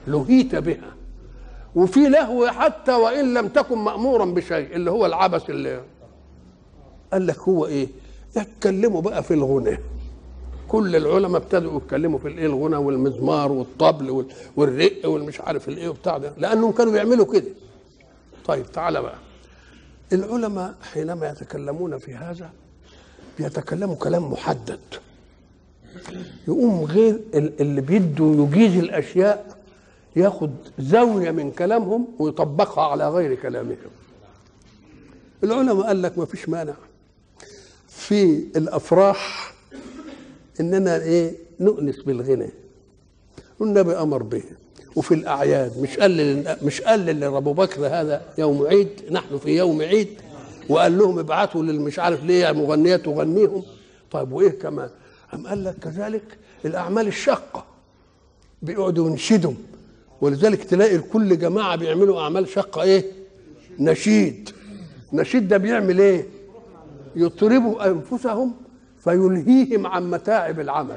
لهيت 0.07 0.55
بها. 0.55 0.95
وفي 1.75 2.09
لهو 2.09 2.47
حتى 2.49 2.93
وإن 2.93 3.35
لم 3.35 3.49
تكن 3.49 3.79
مأمورا 3.79 4.25
بشيء 4.25 4.77
اللي 4.77 4.91
هو 4.91 5.07
العبث 5.07 5.51
اللي 5.51 5.83
قال 7.13 7.27
لك 7.27 7.39
هو 7.39 7.67
إيه؟ 7.67 7.89
يتكلموا 8.37 9.01
بقى 9.03 9.23
في 9.23 9.35
الغنى. 9.35 9.79
كل 10.69 10.97
العلماء 10.97 11.41
ابتدوا 11.43 11.77
يتكلموا 11.77 12.19
في 12.19 12.29
الإيه؟ 12.29 12.47
الغنى 12.47 12.77
والمزمار 12.77 13.53
والطبل 13.53 14.25
والرق 14.57 15.09
والمش 15.09 15.41
عارف 15.41 15.69
الإيه 15.69 15.89
وبتاع 15.89 16.19
ده 16.19 16.33
لأنهم 16.37 16.73
كانوا 16.73 16.93
بيعملوا 16.93 17.33
كده. 17.33 17.49
طيب 18.47 18.67
تعالى 18.73 19.03
بقى. 19.03 19.15
العلماء 20.13 20.75
حينما 20.93 21.29
يتكلمون 21.29 21.99
في 21.99 22.15
هذا 22.15 22.51
بيتكلموا 23.39 23.95
كلام 23.97 24.33
محدد. 24.33 24.81
يقوم 26.49 26.85
غير 26.85 27.21
اللي 27.35 27.81
بيدوا 27.81 28.47
يجيز 28.47 28.77
الأشياء 28.79 29.60
ياخد 30.17 30.51
زاوية 30.79 31.31
من 31.31 31.51
كلامهم 31.51 32.07
ويطبقها 32.19 32.85
على 32.85 33.11
غير 33.11 33.35
كلامهم. 33.35 33.77
العلماء 35.45 35.87
قال 35.87 36.03
لك 36.03 36.19
ما 36.19 36.25
فيش 36.25 36.49
مانع. 36.49 36.75
في 37.89 38.45
الأفراح 38.57 39.55
إننا 40.61 41.03
إيه 41.03 41.33
نؤنس 41.61 41.97
بالغنى. 41.97 42.51
والنبي 43.59 43.93
أمر 43.93 44.23
به. 44.23 44.43
وفي 44.97 45.15
الأعياد 45.15 45.79
مش 45.79 45.99
قال 45.99 46.57
مش 46.63 46.81
قال 46.81 47.07
لابو 47.07 47.53
بكر 47.53 47.87
هذا 47.87 48.23
يوم 48.39 48.67
عيد 48.67 48.89
نحن 49.11 49.39
في 49.39 49.57
يوم 49.57 49.83
عيد. 49.83 50.09
وقال 50.69 50.99
لهم 50.99 51.19
ابعثوا 51.19 51.63
للمش 51.63 51.99
عارف 51.99 52.25
ليه 52.25 52.53
مغنيات 52.53 53.05
تغنيهم. 53.05 53.63
طيب 54.11 54.33
وإيه 54.33 54.51
كمان؟ 54.51 54.91
أم 55.35 55.47
قال 55.47 55.65
لك 55.65 55.75
كذلك 55.79 56.39
الأعمال 56.65 57.07
الشاقة. 57.07 57.65
بيقعدوا 58.63 59.11
ينشدوا 59.11 59.53
ولذلك 60.21 60.65
تلاقي 60.65 60.99
كل 60.99 61.39
جماعة 61.39 61.77
بيعملوا 61.77 62.21
أعمال 62.21 62.49
شاقة 62.49 62.83
إيه؟ 62.83 63.05
نشيد. 63.79 64.51
نشيد 65.13 65.49
ده 65.49 65.57
بيعمل 65.57 65.99
إيه؟ 66.01 66.27
يطربوا 67.17 67.87
أنفسهم 67.91 68.55
فيلهيهم 69.05 69.87
عن 69.87 70.11
متاعب 70.11 70.61
العمل. 70.61 70.97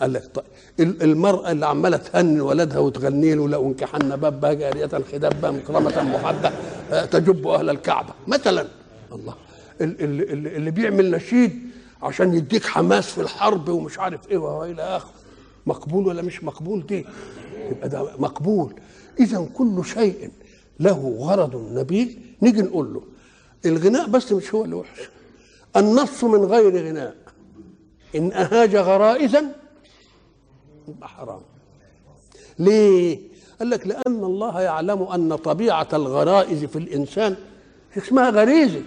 قال 0.00 0.12
لك 0.12 0.30
طيب 0.34 1.02
المرأة 1.02 1.50
اللي 1.52 1.66
عمالة 1.66 1.96
تهني 1.96 2.40
ولدها 2.40 2.78
وتغني 2.78 3.34
له 3.34 3.48
لو 3.48 3.66
انكحنا 3.68 4.16
بابها 4.16 4.52
جارية 4.52 4.86
خدابة 5.12 5.50
مكرمة 5.50 6.02
محبة 6.02 6.52
تجب 7.04 7.46
أهل 7.48 7.70
الكعبة. 7.70 8.14
مثلا 8.26 8.66
الله 9.12 9.34
ال- 9.80 10.00
ال- 10.04 10.32
ال- 10.32 10.46
اللي 10.56 10.70
بيعمل 10.70 11.10
نشيد 11.10 11.58
عشان 12.02 12.34
يديك 12.34 12.64
حماس 12.64 13.06
في 13.10 13.20
الحرب 13.20 13.68
ومش 13.68 13.98
عارف 13.98 14.30
إيه 14.30 14.38
والى 14.38 14.82
آخره. 14.82 15.10
مقبول 15.66 16.06
ولا 16.06 16.22
مش 16.22 16.44
مقبول 16.44 16.86
دي؟ 16.86 17.06
يبقى 17.70 17.88
ده 17.88 18.10
مقبول. 18.18 18.74
اذا 19.20 19.48
كل 19.54 19.84
شيء 19.84 20.30
له 20.80 21.16
غرض 21.18 21.72
نبيل. 21.72 22.18
نيجي 22.42 22.62
نقول 22.62 22.94
له 22.94 23.02
الغناء 23.66 24.08
بس 24.08 24.32
مش 24.32 24.54
هو 24.54 24.64
اللي 24.64 24.76
وحش. 24.76 25.00
النص 25.76 26.24
من 26.24 26.44
غير 26.44 26.88
غناء. 26.88 27.14
إن 28.16 28.32
أهاج 28.32 28.76
غرائزا 28.76 29.52
يبقى 30.88 31.08
حرام. 31.08 31.40
ليه؟ 32.58 33.18
قال 33.58 33.70
لك 33.70 33.86
لأن 33.86 34.24
الله 34.24 34.60
يعلم 34.60 35.02
أن 35.02 35.36
طبيعة 35.36 35.88
الغرائز 35.92 36.64
في 36.64 36.76
الإنسان 36.78 37.36
اسمها 37.98 38.30
غريزة. 38.30 38.82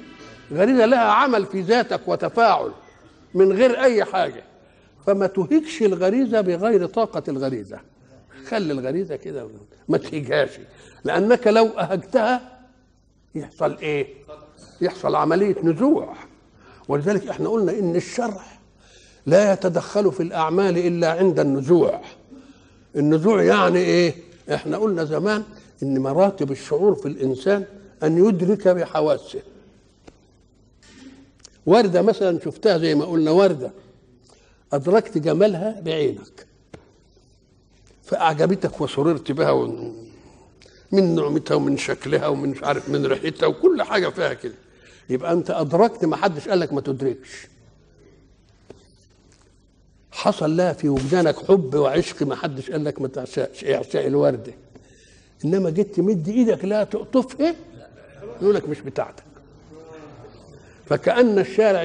غريزة 0.51 0.85
لها 0.85 0.99
عمل 0.99 1.45
في 1.45 1.61
ذاتك 1.61 2.01
وتفاعل 2.07 2.71
من 3.33 3.51
غير 3.53 3.81
أي 3.83 4.05
حاجة. 4.05 4.43
فما 5.05 5.27
تهيجش 5.27 5.81
الغريزة 5.81 6.41
بغير 6.41 6.85
طاقة 6.85 7.23
الغريزة. 7.27 7.79
خلي 8.47 8.73
الغريزة 8.73 9.15
كده 9.15 9.47
ما 9.89 9.97
تهيجهاش 9.97 10.49
لأنك 11.03 11.47
لو 11.47 11.65
أهجتها 11.65 12.59
يحصل 13.35 13.77
إيه؟ 13.77 14.07
يحصل 14.81 15.15
عملية 15.15 15.55
نزوع. 15.63 16.15
ولذلك 16.87 17.27
إحنا 17.27 17.49
قلنا 17.49 17.71
إن 17.71 17.95
الشرع 17.95 18.41
لا 19.25 19.53
يتدخل 19.53 20.11
في 20.11 20.23
الأعمال 20.23 20.77
إلا 20.77 21.11
عند 21.11 21.39
النزوع. 21.39 22.01
النزوع 22.95 23.43
يعني 23.43 23.79
إيه؟ 23.79 24.15
إحنا 24.53 24.77
قلنا 24.77 25.03
زمان 25.03 25.43
إن 25.83 25.99
مراتب 25.99 26.51
الشعور 26.51 26.95
في 26.95 27.07
الإنسان 27.07 27.65
أن 28.03 28.25
يدرك 28.25 28.67
بحواسه. 28.67 29.41
وردة 31.65 32.01
مثلا 32.01 32.39
شفتها 32.39 32.77
زي 32.77 32.95
ما 32.95 33.05
قلنا 33.05 33.31
وردة. 33.31 33.71
أدركت 34.73 35.17
جمالها 35.17 35.79
بعينك. 35.81 36.47
فأعجبتك 38.03 38.81
وسررت 38.81 39.31
بها. 39.31 39.67
من 40.91 41.15
نعمتها 41.15 41.55
ومن 41.55 41.77
شكلها 41.77 42.27
ومن 42.27 42.49
مش 42.49 42.63
عارف 42.63 42.89
من 42.89 43.05
ريحتها 43.05 43.47
وكل 43.47 43.83
حاجة 43.83 44.09
فيها 44.09 44.33
كده. 44.33 44.53
يبقى 45.09 45.33
أنت 45.33 45.49
أدركت 45.51 46.05
ما 46.05 46.15
حدش 46.15 46.47
قال 46.47 46.59
لك 46.59 46.73
ما 46.73 46.81
تدركش. 46.81 47.47
حصل 50.11 50.57
لها 50.57 50.73
في 50.73 50.89
وجدانك 50.89 51.45
حب 51.45 51.75
وعشق 51.75 52.23
ما 52.23 52.35
حدش 52.35 52.71
قال 52.71 52.83
لك 52.85 53.01
ما 53.01 53.07
تعشقش 53.07 53.65
اعشاء 53.65 54.07
الوردة. 54.07 54.53
إنما 55.45 55.69
جيت 55.69 55.95
تمد 55.95 56.27
إيدك 56.29 56.65
لا 56.65 56.83
تقطفها 56.83 57.55
يقول 58.41 58.55
لك 58.55 58.69
مش 58.69 58.81
بتاعتك. 58.81 59.23
فكأن 60.89 61.39
الشارع. 61.39 61.83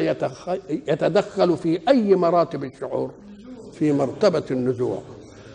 يتدخل 0.68 1.56
في 1.56 1.80
أي 1.88 2.14
مراتب 2.14 2.64
الشعور 2.64 3.11
في 3.73 3.92
مرتبة 3.92 4.42
النزوع 4.50 5.02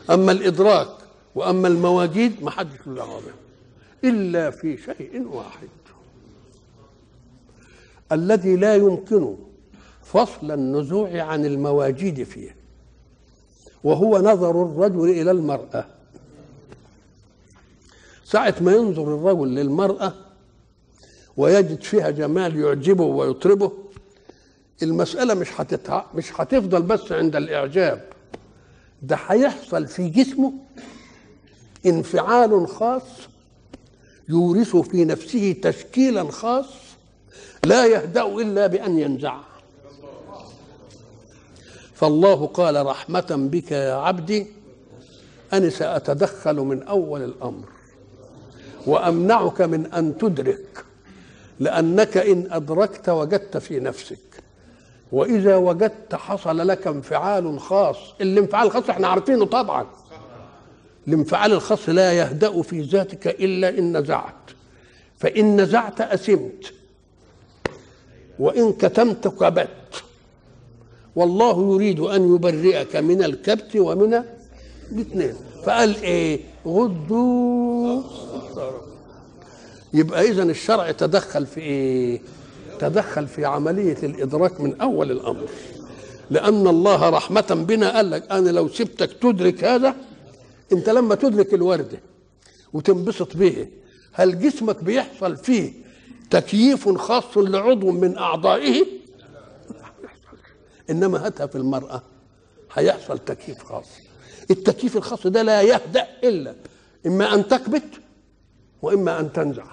أما 0.10 0.32
الإدراك 0.32 0.88
وأما 1.36 1.68
المواجيد 1.68 2.44
ما 2.44 2.52
حدش 2.52 2.88
له 2.88 3.22
إلا 4.04 4.50
في 4.52 4.78
شيء 4.78 5.28
واحد 5.32 5.68
الذي 8.12 8.56
لا 8.56 8.76
يمكن 8.76 9.36
فصل 10.04 10.52
النزوع 10.52 11.22
عن 11.22 11.46
المواجيد 11.46 12.24
فيه 12.24 12.56
وهو 13.84 14.18
نظر 14.18 14.64
الرجل 14.64 15.10
إلى 15.10 15.32
المرأة 15.32 15.86
ساعة 18.26 18.56
ما 18.62 18.72
ينظر 18.72 19.16
الرجل 19.16 19.48
للمرأة 19.56 20.14
ويجد 21.40 21.82
فيها 21.82 22.10
جمال 22.10 22.60
يعجبه 22.60 23.04
ويطربه. 23.04 23.72
المسألة 24.84 25.34
مش 25.34 25.62
هتتع... 25.62 26.04
مش 26.16 26.42
هتفضل 26.42 26.82
بس 26.82 27.12
عند 27.12 27.36
الإعجاب. 27.36 28.02
ده 29.02 29.16
هيحصل 29.28 29.88
في 29.88 30.10
جسمه 30.10 30.54
انفعال 31.86 32.68
خاص 32.68 33.04
يورث 34.30 34.76
في 34.76 35.06
نفسه 35.06 35.56
تشكيلا 35.62 36.32
خاص 36.32 36.66
لا 37.66 37.86
يهدأ 37.86 38.26
إلا 38.26 38.68
بأن 38.68 39.00
ينزعه 39.00 39.44
فالله 41.94 42.46
قال 42.48 42.86
رحمة 42.86 43.28
بك 43.52 43.72
يا 43.72 43.94
عبدي 43.94 44.48
أنا 45.54 45.70
سأتدخل 45.70 46.56
من 46.56 46.84
أول 46.84 47.24
الأمر 47.24 47.66
وأمنعك 48.86 49.62
من 49.62 49.86
أن 49.94 50.18
تدرك. 50.18 50.86
لأنك 51.60 52.18
إن 52.18 52.48
أدركت 52.52 53.10
وجدت 53.10 53.58
في 53.58 53.80
نفسك. 53.80 54.18
وإذا 55.12 55.56
وجدت 55.56 56.16
حصل 56.16 56.68
لك 56.68 56.88
انفعال 56.88 57.60
خاص 57.60 57.98
الانفعال 58.22 58.68
الخاص 58.68 58.90
إحنا 58.90 59.08
عارفينه 59.08 59.46
طبعا. 59.46 59.86
الانفعال 61.08 61.52
الخاص 61.54 61.90
لا 61.90 62.14
يهدأ 62.14 62.62
في 62.62 62.82
ذاتك 62.82 63.28
إلا 63.28 63.70
إن 63.70 63.98
نزعت. 63.98 64.34
فإن 65.18 65.62
نزعت 65.62 66.02
أسمت. 66.02 66.74
وإن 68.40 68.74
كتمت 68.74 69.28
كبت. 69.28 70.04
والله 71.16 71.74
يريد 71.74 72.00
أن 72.00 72.36
يبرئك 72.36 72.96
من 72.96 73.24
الكبت 73.24 73.76
ومن 73.76 74.24
الاثنين. 74.92 75.36
فقال 75.64 76.02
إيه؟ 76.04 76.40
غضوا 76.68 78.02
يبقى 79.94 80.22
اذا 80.32 80.44
الشرع 80.44 80.92
تدخل 80.92 81.46
في 81.46 81.60
إيه 81.62 82.22
تدخل 82.80 83.28
في 83.28 83.46
عملية 83.46 83.98
الإدراك 84.04 84.62
من 84.62 84.82
أول 84.82 85.12
الأمر. 85.12 85.48
لأن 86.32 86.68
الله 86.68 87.10
رحمة 87.10 87.66
بنا 87.68 87.96
قال 87.96 88.12
لك 88.12 88.32
أنا 88.32 88.50
لو 88.50 88.68
سبتك 88.68 89.14
تدرك 89.14 89.64
هذا 89.64 89.96
أنت 90.72 90.90
لما 90.90 91.16
تدرك 91.16 91.54
الوردة 91.54 92.00
وتنبسط 92.74 93.38
به 93.38 93.68
هل 94.14 94.40
جسمك 94.40 94.84
بيحصل 94.84 95.38
فيه 95.38 95.74
تكييف 96.30 96.90
خاص 96.90 97.38
لعضو 97.38 97.92
من 97.92 98.18
أعضائه؟ 98.18 98.86
إنما 100.90 101.26
هاتها 101.26 101.48
في 101.48 101.56
المرأة 101.56 102.02
هيحصل 102.74 103.20
تكييف 103.20 103.64
خاص. 103.64 103.86
التكييف 104.52 104.98
الخاص 104.98 105.28
ده 105.28 105.42
لا 105.42 105.62
يهدأ 105.62 106.08
إلا 106.24 106.56
إما 107.06 107.34
أن 107.34 107.48
تكبت 107.48 107.84
وإما 108.82 109.20
أن 109.20 109.34
تنزع. 109.34 109.66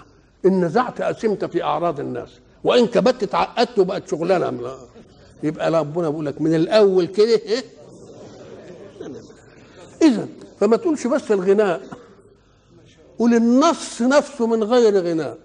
إن 0.46 0.64
نزعت 0.64 1.00
أسمت 1.00 1.44
في 1.44 1.62
أعراض 1.62 2.00
الناس 2.00 2.28
وإن 2.64 2.86
كبت 2.86 3.22
اتعقدت 3.22 3.78
وبقت 3.78 4.08
شغلانة. 4.10 4.76
يبقى 5.42 5.70
ربنا 5.70 6.08
بيقول 6.10 6.26
لك 6.26 6.40
من 6.40 6.54
الأول 6.54 7.06
كده 7.06 7.34
إيه؟ 7.34 7.64
اذا 10.02 10.28
فما 10.60 10.76
تقولش 10.76 11.06
بس 11.06 11.32
الغناء 11.32 11.82
قول 13.18 13.34
النص 13.34 14.02
نفسه 14.02 14.46
من 14.46 14.64
غير 14.64 14.98
غناء. 14.98 15.38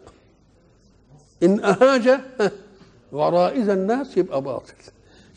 إن 1.43 1.59
أهاج 1.63 2.19
غرائز 3.13 3.69
الناس 3.69 4.17
يبقى 4.17 4.41
باطل. 4.41 4.73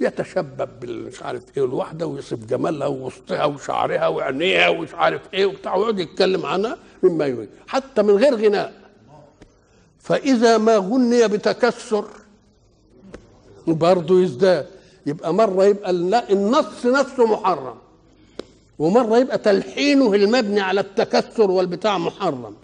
يتشبب 0.00 0.68
بالمش 0.80 1.22
عارف 1.22 1.42
إيه 1.56 1.64
الواحدة 1.64 2.06
ويصف 2.06 2.38
جمالها 2.44 2.86
ووسطها 2.86 3.44
وشعرها 3.44 4.08
وعينيها 4.08 4.68
ومش 4.68 4.94
عارف 4.94 5.20
إيه 5.34 5.46
وبتاع 5.46 5.74
ويقعد 5.74 5.98
يتكلم 5.98 6.46
عنها 6.46 6.76
مما 7.02 7.26
يريد. 7.26 7.48
حتى 7.66 8.02
من 8.02 8.14
غير 8.16 8.34
غناء. 8.34 8.83
فإذا 10.04 10.58
ما 10.58 10.76
غني 10.76 11.28
بتكسر 11.28 12.04
برضه 13.66 14.20
يزداد. 14.22 14.66
يبقى 15.06 15.34
مرة 15.34 15.64
يبقى 15.64 15.90
النص 16.30 16.86
نفسه 16.86 17.26
محرم. 17.26 17.74
ومرة 18.78 19.18
يبقى 19.18 19.38
تلحينه 19.38 20.14
المبني 20.14 20.60
على 20.60 20.80
التكسر 20.80 21.50
والبتاع 21.50 21.98
محرم. 21.98 22.54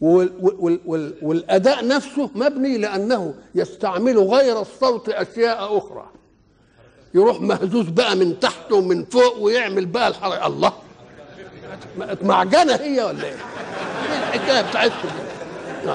وال 0.00 0.30
وال 0.40 0.80
وال 0.86 1.14
والأداء 1.22 1.86
نفسه 1.86 2.30
مبني 2.34 2.78
لأنه 2.78 3.34
يستعمل 3.54 4.18
غير 4.18 4.60
الصوت 4.60 5.08
أشياء 5.08 5.78
أخرى. 5.78 6.06
يروح 7.14 7.40
مهزوز 7.40 7.86
بقى 7.88 8.16
من 8.16 8.40
تحت 8.40 8.72
ومن 8.72 9.04
فوق 9.04 9.38
ويعمل 9.38 9.86
بقى 9.86 10.08
الحركه 10.08 10.46
الله! 10.46 10.72
معجنه 12.22 12.74
هي 12.74 13.02
ولا 13.04 13.24
إيه؟ 13.24 13.32
إيه 13.32 14.18
الحكاية 14.18 14.60
بتاعتكم 14.70 15.08
دي؟ 15.84 15.90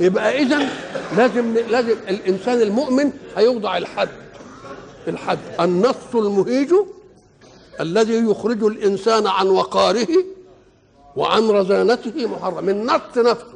يبقى 0.00 0.42
اذا 0.42 0.68
لازم 1.16 1.54
لازم 1.54 1.96
الإنسان 2.08 2.62
المؤمن 2.62 3.12
هيوضع 3.36 3.76
الحد 3.76 4.08
الحد. 5.08 5.38
النص 5.60 6.14
المهيج 6.14 6.74
الذي 7.80 8.14
يخرج 8.14 8.64
الإنسان 8.64 9.26
عن 9.26 9.46
وقاره 9.46 10.08
وعن 11.16 11.50
رزانته 11.50 12.26
محرم 12.26 12.68
النص 12.68 13.18
نفسه. 13.18 13.52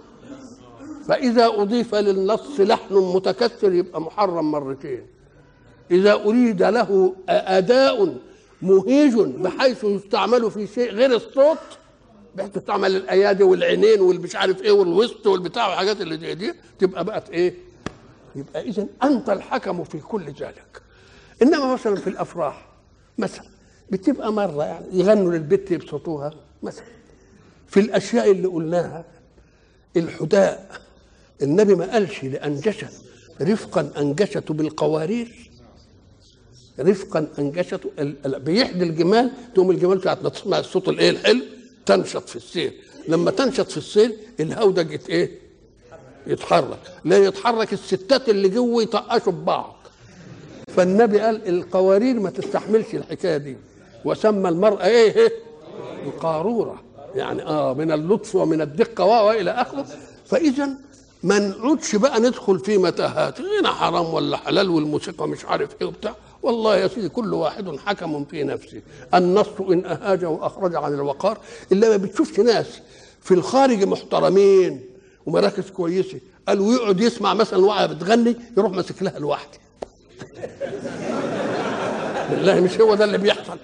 فإذا 1.09 1.47
أضيف 1.47 1.95
للنص 1.95 2.61
لحن 2.61 2.95
متكسر 2.95 3.73
يبقى 3.73 4.01
محرم 4.01 4.51
مرتين. 4.51 5.07
إذا 5.91 6.13
أريد 6.13 6.63
له 6.63 7.15
أداء 7.29 8.15
مهيج 8.63 9.15
بحيث 9.19 9.85
يستعمل 9.85 10.51
في 10.51 10.67
شيء 10.67 10.93
غير 10.93 11.15
الصوت 11.15 11.59
بحيث 12.37 12.51
تستعمل 12.51 12.97
الأيادي 12.97 13.43
والعينين 13.43 14.01
والمش 14.01 14.37
عارف 14.37 14.63
إيه 14.63 14.71
والوسط 14.73 15.27
والبتاع 15.27 15.69
والحاجات 15.69 16.01
اللي 16.01 16.19
زي 16.19 16.35
دي 16.35 16.55
تبقى 16.79 17.05
بقت 17.05 17.31
إيه؟ 17.31 17.55
يبقى 18.37 18.63
اذا 18.63 18.87
أنت 19.03 19.31
الحكم 19.31 19.85
في 19.85 19.99
كل 19.99 20.23
ذلك 20.25 20.83
إنما 21.43 21.73
مثلا 21.75 21.97
في 21.97 22.07
الأفراح 22.07 22.69
مثلا 23.19 23.45
بتبقى 23.91 24.33
مرة 24.33 24.65
يعني 24.65 24.87
يغنوا 24.93 25.33
للبت 25.33 25.71
يبسطوها 25.71 26.31
مثلا. 26.63 26.85
في 27.69 27.81
الأشياء 27.81 28.31
اللي 28.31 28.49
قلناها 28.49 29.05
الحداء 29.97 30.81
النبي 31.43 31.75
ما 31.75 31.93
قالش 31.93 32.25
لانجشت 32.25 33.03
رفقا 33.43 33.91
انجشته 33.99 34.55
بالقوارير. 34.55 35.51
رفقا 36.81 37.29
انجشته 37.39 37.91
بيحدي 38.27 38.85
الجمال 38.85 39.31
تقوم 39.55 39.71
الجمال 39.71 40.01
تسمع 40.33 40.59
الصوت 40.59 40.89
الإيه 40.89 41.11
الحلو. 41.11 41.43
تنشط 41.87 42.29
في 42.29 42.37
السير. 42.37 42.73
لما 43.09 43.31
تنشط 43.31 43.71
في 43.71 43.77
السير 43.77 44.13
الهودج 44.41 44.91
يت- 44.93 45.09
إيه؟ 45.11 45.31
يتحرك. 46.27 46.79
لا 47.05 47.17
يتحرك 47.19 47.73
الستات 47.73 48.29
اللي 48.29 48.49
جوه 48.49 48.83
يطقشوا 48.83 49.33
ببعض 49.33 49.77
فالنبي 50.77 51.21
قال 51.21 51.49
القوارير 51.49 52.21
ما 52.21 52.31
تستحملش 52.31 52.95
الحكاية 52.95 53.37
دي. 53.37 53.57
وسمى 54.05 54.49
المرأة 54.49 54.87
إيه؟ 54.87 55.17
إيه؟ 55.17 55.33
القارورة. 56.07 56.83
يعني 57.15 57.43
آه 57.43 57.75
من 57.75 57.93
اللطف 57.93 58.35
ومن 58.35 58.61
الدقة 58.61 59.05
و- 59.05 59.27
وإلى 59.29 59.51
آخره. 59.51 59.87
فإذا 60.27 60.69
ما 61.23 61.39
نقعدش 61.39 61.97
بقى 61.97 62.21
ندخل 62.21 62.59
في 62.59 62.79
متاهات. 62.79 63.41
هنا 63.41 63.71
حرام 63.71 64.15
ولا 64.15 64.37
حلال 64.37 64.71
والموسيقى 64.71 65.29
مش 65.29 65.45
عارف 65.45 65.71
إيه 65.81 65.87
وبتاع. 65.87 66.15
والله 66.47 66.77
يا 66.77 66.89
سيدي 66.89 67.09
كل 67.09 67.35
واحد 67.35 67.77
حكم 67.87 68.25
في 68.25 68.45
نفسه. 68.45 68.81
النص 69.15 69.47
إن 69.71 69.85
اهاج 69.87 70.25
وأخرج 70.25 70.75
عن 70.75 70.95
الوقار 70.95 71.39
إلا 71.73 71.89
ما 71.89 71.97
بتشوفش 71.97 72.41
ناس 72.41 72.67
في 73.23 73.35
الخارج 73.35 73.85
محترمين 73.85 74.81
ومراكز 75.27 75.71
كويسة. 75.71 76.21
قالوا 76.49 76.75
يقعد 76.75 77.01
يسمع 77.01 77.35
مثلا 77.35 77.65
واحدة 77.65 77.95
بتغني 77.95 78.37
يروح 78.57 78.73
ماسك 78.73 79.03
لها 79.03 79.19
لوحده. 79.19 79.59
بالله 82.31 82.61
مش 82.61 82.81
هو 82.81 82.95
ده 82.95 83.05
اللي 83.05 83.19
بيحصل. 83.19 83.59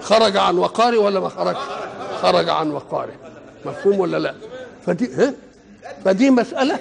خرج 0.00 0.36
عن 0.36 0.58
وقاري 0.58 0.96
ولا 0.96 1.20
ما 1.20 1.28
خرج 1.28 1.56
خرج 2.22 2.48
عن 2.48 2.70
وقاري 2.70 3.12
مفهوم 3.64 4.00
ولا 4.00 4.16
لا؟ 4.18 4.34
فدي 4.86 5.14
ها؟ 5.14 5.34
فدي 6.04 6.30
مسألة 6.30 6.78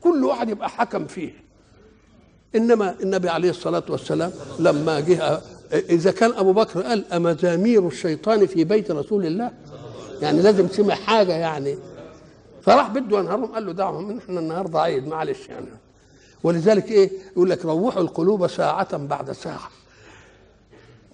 كل 0.00 0.24
واحد 0.24 0.48
يبقى 0.48 0.68
حكم 0.68 1.06
فيه 1.06 1.49
إنما 2.56 2.94
النبي 3.02 3.28
عليه 3.28 3.50
الصلاة 3.50 3.82
والسلام 3.88 4.32
لما 4.58 5.00
جه 5.00 5.40
إذا 5.72 6.10
كان 6.10 6.32
أبو 6.32 6.52
بكر 6.52 6.82
قال 6.82 7.12
أمزامير 7.12 7.86
الشيطان 7.86 8.46
في 8.46 8.64
بيت 8.64 8.90
رسول 8.90 9.26
الله 9.26 9.50
يعني 10.22 10.42
لازم 10.42 10.68
سمع 10.68 10.94
حاجة 10.94 11.32
يعني. 11.32 11.78
فراح 12.62 12.88
بده 12.90 13.18
ينهرهم 13.18 13.46
قال 13.46 13.66
له 13.66 13.72
دعهم 13.72 14.18
إحنا 14.18 14.40
النهارده 14.40 14.80
عيد 14.80 15.06
معلش 15.08 15.48
يعني. 15.48 15.66
ولذلك 16.42 16.90
إيه؟ 16.90 17.10
يقول 17.32 17.50
لك 17.50 17.64
روحوا 17.64 18.02
القلوب 18.02 18.46
ساعة 18.46 18.96
بعد 18.96 19.32
ساعة. 19.32 19.70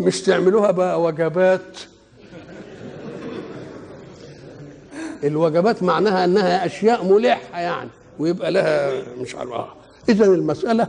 مش 0.01 0.22
تعملوها 0.22 0.70
بقى 0.70 1.03
وجبات. 1.03 1.79
الوجبات 5.25 5.83
معناها 5.83 6.25
إنها 6.25 6.66
أشياء 6.66 7.05
ملحة 7.05 7.61
يعني 7.61 7.90
ويبقى 8.18 8.51
لها 8.51 9.03
مش 9.18 9.35
عارف. 9.35 9.51
اذا 10.09 10.25
المسألة 10.25 10.88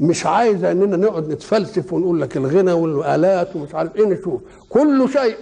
مش 0.00 0.26
عايزة 0.26 0.70
إننا 0.72 0.96
نقعد 0.96 1.28
نتفلسف 1.28 1.92
ونقول 1.92 2.20
لك 2.20 2.36
الغنى 2.36 2.72
والآلات 2.72 3.56
ومش 3.56 3.74
عارف 3.74 3.96
إيه 3.96 4.04
نشوف. 4.06 4.40
كل 4.68 5.08
شيء 5.12 5.36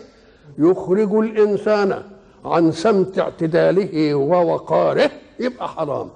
يخرج 0.58 1.14
الإنسان 1.14 2.02
عن 2.44 2.72
سمت 2.72 3.18
اعتداله 3.18 4.14
ووقاره 4.14 5.10
يبقى 5.40 5.68
حرام. 5.68 6.08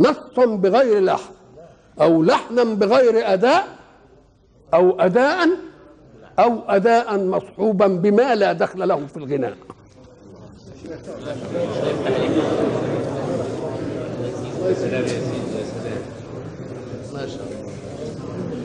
نصا 0.00 0.44
بغير 0.46 1.00
لحن 1.04 1.30
أو 2.00 2.22
لحنا 2.22 2.64
بغير 2.64 3.32
أداء 3.32 3.64
أو 4.74 5.00
أداء 5.00 5.48
أو 6.38 6.58
أداء 6.68 7.18
مصحوبا 7.18 7.86
بما 7.86 8.34
لا 8.34 8.52
دخل 8.52 8.88
له 8.88 9.06
في 9.06 9.16
الغناء 9.16 9.56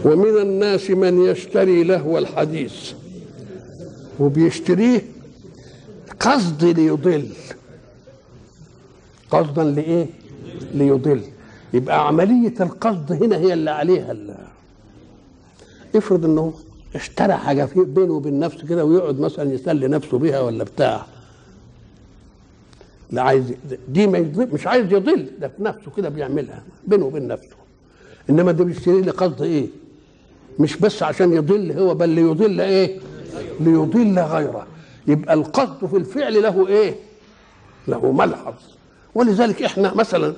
ومن 0.06 0.42
الناس 0.42 0.90
من 0.90 1.26
يشتري 1.26 1.84
لهو 1.84 2.18
الحديث 2.18 2.92
وبيشتريه 4.20 5.02
قصد 6.20 6.64
ليضل. 6.64 7.30
قصدا 9.32 9.64
لإيه؟ 9.64 10.06
ليضل. 10.74 11.22
يبقى 11.74 12.08
عملية 12.08 12.54
القصد 12.60 13.12
هنا 13.24 13.38
هي 13.38 13.54
اللي 13.54 13.72
عليها 13.72 14.12
اللي. 14.12 14.48
افرض 15.96 16.26
إنه 16.26 16.54
اشترى 16.96 17.34
حاجة 17.34 17.66
في 17.66 17.84
بينه 17.84 18.14
وبين 18.14 18.40
نفسه 18.40 18.68
كده 18.68 18.86
ويقعد 18.86 19.20
مثلا 19.20 19.54
يسلي 19.54 19.88
نفسه 19.88 20.18
بيها 20.20 20.42
ولا 20.42 20.64
بتاع. 20.64 21.06
لا 23.12 23.22
عايز 23.22 23.54
دي 23.90 24.08
ما 24.08 24.18
يضل 24.18 24.48
مش 24.54 24.68
عايز 24.68 24.94
يضل 24.94 25.28
ده 25.40 25.48
في 25.48 25.64
نفسه 25.64 25.92
كده 25.98 26.10
بيعملها 26.10 26.64
بينه 26.88 27.06
وبين 27.06 27.28
نفسه. 27.28 27.56
إنما 28.30 28.52
ده 28.52 28.64
بيشتري 28.64 29.02
لقصد 29.02 29.42
إيه؟ 29.42 29.68
مش 30.60 30.78
بس 30.78 31.04
عشان 31.04 31.34
يضل 31.34 31.72
هو 31.72 31.94
بل 31.96 32.10
ليضل 32.10 32.62
إيه؟ 32.62 33.00
ليضل 33.60 34.20
غيره. 34.20 34.68
يبقى 35.08 35.34
القصد 35.34 35.86
في 35.86 35.98
الفعل 35.98 36.44
له 36.44 36.68
إيه؟ 36.68 36.96
له 37.88 38.12
ملحظ. 38.12 38.54
ولذلك 39.16 39.64
إحنا 39.64 39.94
مثلا 39.94 40.34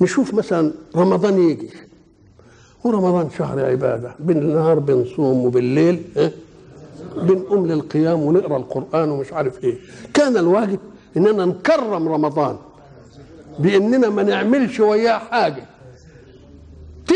نشوف 0.00 0.34
مثلا 0.34 0.72
رمضان 0.96 1.38
يجي. 1.50 1.70
ورمضان 2.84 3.30
شهر 3.38 3.64
عبادة. 3.64 4.14
بالنهار 4.18 4.78
بنصوم 4.78 5.44
وبالليل 5.44 6.02
آه 6.16 6.30
بنقوم 7.16 7.66
للقيام 7.66 8.20
ونقرأ 8.22 8.56
القرآن 8.56 9.08
ومش 9.10 9.32
عارف 9.32 9.64
إيه. 9.64 9.76
كان 10.14 10.36
الواجب 10.36 10.78
إننا 11.16 11.44
نكرم 11.44 12.08
رمضان 12.08 12.56
بإننا 13.58 14.08
ما 14.08 14.22
نعملش 14.22 14.80
وياه 14.80 15.18
حاجة. 15.18 15.64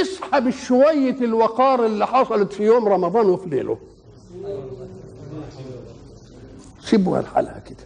تسحب 0.02 0.50
شوية 0.50 1.16
الوقار 1.20 1.86
اللي 1.86 2.06
حصلت 2.06 2.52
في 2.52 2.62
يوم 2.62 2.88
رمضان 2.88 3.26
وفي 3.26 3.48
ليله. 3.48 3.78
سيبوها 6.80 7.22
لحالها 7.22 7.58
كده. 7.58 7.76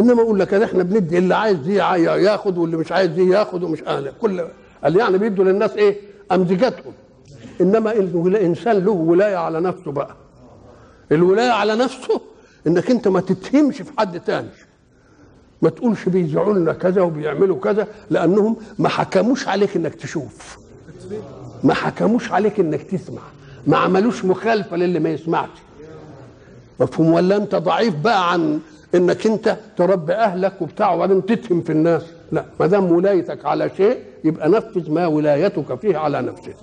إنما 0.00 0.22
أقول 0.22 0.40
لك 0.40 0.54
إحنا 0.54 0.82
بندي 0.82 1.18
اللي 1.18 1.34
عايز 1.34 1.58
دي 1.58 1.74
ياخد 1.74 2.58
واللي 2.58 2.76
مش 2.76 2.92
عايز 2.92 3.10
دي 3.10 3.28
ياخد 3.28 3.62
ومش 3.62 3.82
آه 3.82 4.12
كل 4.20 4.46
قال 4.84 4.96
يعني 4.96 5.18
بيدوا 5.18 5.44
للناس 5.44 5.70
إيه؟ 5.70 6.00
أمزجتهم. 6.32 6.92
إنما 7.60 7.92
الانسان 7.92 8.84
له 8.84 8.90
ولاية 8.90 9.36
على 9.36 9.60
نفسه 9.60 9.92
بقى. 9.92 10.16
الولاية 11.12 11.50
على 11.50 11.74
نفسه 11.74 12.20
إنك 12.66 12.90
أنت 12.90 13.08
ما 13.08 13.20
تتهمش 13.20 13.76
في 13.82 13.92
حد 13.98 14.20
تاني. 14.20 14.48
ما 15.62 15.70
تقولش 15.70 16.08
بيزعوا 16.08 16.54
لنا 16.54 16.72
كذا 16.72 17.02
وبيعملوا 17.02 17.60
كذا 17.60 17.88
لأنهم 18.10 18.56
ما 18.78 18.88
حكموش 18.88 19.48
عليك 19.48 19.76
إنك 19.76 19.94
تشوف. 19.94 20.58
ما 21.64 21.74
حكموش 21.74 22.32
عليك 22.32 22.60
إنك 22.60 22.82
تسمع. 22.82 23.22
ما 23.66 23.76
عملوش 23.76 24.24
مخالفة 24.24 24.76
للي 24.76 24.98
ما 24.98 25.08
يسمعش. 25.10 25.48
مفهوم 26.80 27.12
ولا 27.12 27.36
أنت 27.36 27.54
ضعيف 27.54 27.94
بقى 27.94 28.32
عن 28.32 28.60
إنك 28.94 29.26
أنت 29.26 29.56
تربي 29.76 30.12
أهلك 30.12 30.62
وبتاع 30.62 30.94
وبعدين 30.94 31.26
تتهم 31.26 31.60
في 31.62 31.72
الناس؟ 31.72 32.02
لا 32.32 32.44
ما 32.60 32.66
دام 32.66 32.92
ولايتك 32.92 33.44
على 33.44 33.70
شيء 33.76 33.98
يبقى 34.24 34.48
نفذ 34.48 34.90
ما 34.90 35.06
ولايتك 35.06 35.74
فيه 35.80 35.96
على 35.96 36.22
نفسك. 36.22 36.56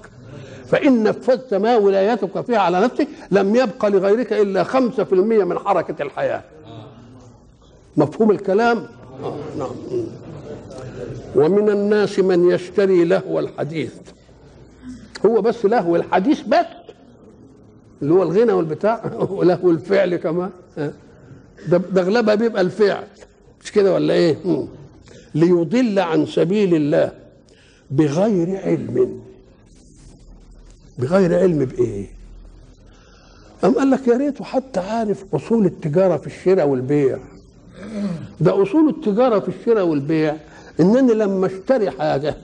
فإن 0.68 1.04
نفذت 1.04 1.54
ما 1.54 1.78
ولايتك 1.78 2.42
فيه 2.42 2.58
على 2.58 2.82
نفسك 2.82 3.08
لم 3.32 3.56
يبق 3.56 3.86
لغيرك 3.86 4.34
إلا 4.34 4.64
خمسة 4.64 5.04
في 5.04 5.14
المية 5.14 5.44
من 5.44 5.60
حركة 5.60 6.02
الحياة. 6.04 6.42
مفهوم 7.98 8.32
الكلام؟ 8.32 8.86
آه 9.24 9.36
نعم. 9.58 9.70
ومن 11.36 11.70
الناس 11.70 12.20
من 12.20 12.50
يشتري 12.50 13.04
لهو 13.04 13.40
الحديث. 13.40 13.94
هو 15.26 15.42
بس 15.42 15.66
لهو 15.66 15.96
الحديث 15.96 16.42
بس 16.42 16.66
اللي 18.02 18.14
هو 18.14 18.24
الغنى 18.24 18.52
والبتاع 18.54 19.14
ولهو 19.30 19.70
الفعل 19.72 20.16
كمان. 20.16 20.50
ده 21.68 21.78
ده 21.78 22.02
أغلبها 22.02 22.36
بيبقى 22.36 22.62
الفعل. 22.62 23.04
مش 23.64 23.72
كده 23.72 23.94
ولا 23.94 24.14
إيه. 24.14 24.38
ليضل 25.36 26.00
عن 26.00 26.26
سبيل 26.26 26.76
الله 26.76 27.12
بغير 27.92 28.58
علم. 28.64 29.20
بغير 31.00 31.40
علم 31.40 31.66
بإيه؟ 31.66 32.06
أم 33.64 33.74
قال 33.74 33.92
لك 33.92 34.08
يا 34.08 34.18
ريته 34.18 34.44
حتى 34.44 34.80
عارف 34.80 35.26
أصول 35.36 35.66
التجارة 35.66 36.18
في 36.18 36.28
الشراء 36.28 36.68
والبيع. 36.68 37.18
ده 38.42 38.64
أصول 38.64 38.90
التجارة 38.90 39.40
في 39.40 39.48
الشراء 39.50 39.86
والبيع. 39.86 40.36
إنني 40.80 41.14
لما 41.14 41.46
أشتري 41.48 41.92
حاجة 41.92 42.36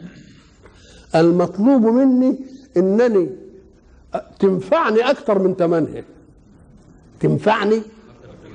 المطلوب 1.16 1.82
مني 1.82 2.40
إنني 2.78 3.30
تنفعني 4.40 5.00
أكثر 5.10 5.40
من 5.40 5.56
ثمنها 5.56 6.04
تنفعني؟ 7.20 7.82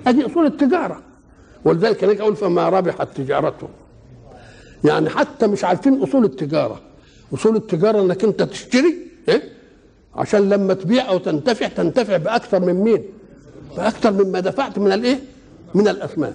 ادي 0.07 0.27
أصول 0.27 0.47
التجارة. 0.47 1.03
ولذلك 1.65 2.05
هناك 2.05 2.21
أقول 2.21 2.37
فما 2.37 2.69
ربحت 2.69 3.09
تجارته 3.17 3.69
يعني 4.85 5.09
حتى 5.11 5.47
مش 5.47 5.65
عارفين 5.65 6.03
أصول 6.03 6.25
التجارة. 6.25 6.81
أصول 7.35 7.57
التجارة 7.57 8.01
إنك 8.03 8.25
أنت 8.25 8.43
تشتري 8.43 8.97
إيه؟ 9.29 9.43
عشان 10.15 10.49
لما 10.49 10.75
تبيع 10.75 11.09
أو 11.09 11.19
تنتفع 11.19 11.69
تنتفع 11.69 12.17
بأكثر 12.17 12.61
من 12.61 12.75
مين؟ 12.75 13.03
بأكثر 13.77 14.13
مما 14.13 14.41
دفعت 14.41 14.79
من 14.79 14.93
الإيه؟ 14.93 15.21
من 15.75 15.89
الأثمان. 15.89 16.35